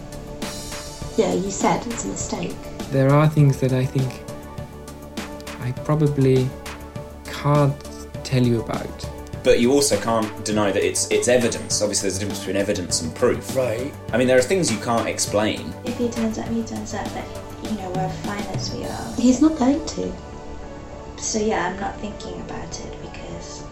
[1.17, 2.57] Yeah, you said it's a mistake.
[2.91, 4.25] There are things that I think
[5.61, 6.49] I probably
[7.25, 7.77] can't
[8.25, 9.11] tell you about.
[9.45, 11.83] But you also can't deny that it's it's evidence.
[11.83, 13.55] Obviously there's a difference between evidence and proof.
[13.55, 13.95] Right.
[14.13, 15.73] I mean there are things you can't explain.
[15.85, 19.15] If he turns up, he turns up, but you know we're fine as we are.
[19.17, 20.13] He's not going to.
[21.19, 23.63] So yeah, I'm not thinking about it because.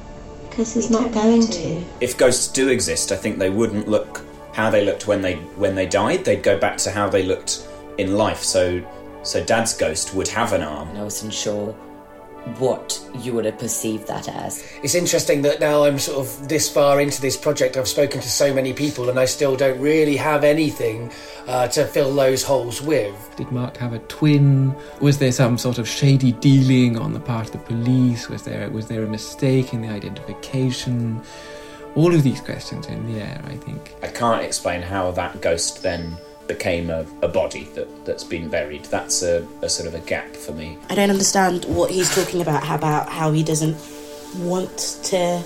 [0.49, 1.85] Because he's not going need to.
[2.01, 4.23] If ghosts do exist, I think they wouldn't look
[4.53, 6.25] how they looked when they when they died.
[6.25, 7.69] They'd go back to how they looked
[7.99, 8.43] in life.
[8.43, 8.83] So
[9.23, 10.89] so dad's ghost would have an arm.
[10.89, 11.75] And I wasn't sure
[12.59, 14.67] what you would have perceived that as.
[14.83, 18.29] It's interesting that now I'm sort of this far into this project, I've spoken to
[18.29, 21.13] so many people, and I still don't really have anything
[21.47, 23.15] uh, to fill those holes with.
[23.37, 24.75] Did Mark have a twin?
[25.01, 28.29] Was there some sort of shady dealing on the part of the police?
[28.29, 31.23] Was there was there a mistake in the identification?
[31.95, 33.95] All of these questions are in the air, I think.
[34.03, 36.17] I can't explain how that ghost then
[36.47, 38.85] became a, a body that, that's been buried.
[38.87, 40.79] That's a, a sort of a gap for me.
[40.91, 43.77] I don't understand what he's talking about, how about how he doesn't
[44.39, 45.43] want to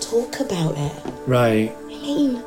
[0.00, 1.12] talk about it.
[1.26, 1.74] Right.
[1.74, 2.44] I mean,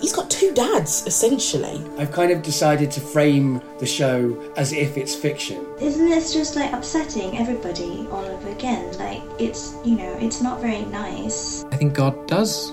[0.00, 1.82] he's got two dads, essentially.
[1.98, 5.64] I've kind of decided to frame the show as if it's fiction.
[5.80, 8.96] Isn't this just like upsetting everybody all over again?
[8.98, 11.64] Like, it's, you know, it's not very nice.
[11.70, 12.72] I think God does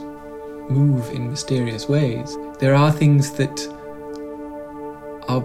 [0.69, 2.38] move in mysterious ways.
[2.60, 3.68] There are things that
[5.27, 5.43] are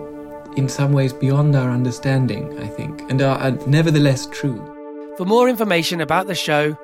[0.57, 4.67] in some ways beyond our understanding, I think, and are, are nevertheless true.
[5.17, 6.77] For more information about the show,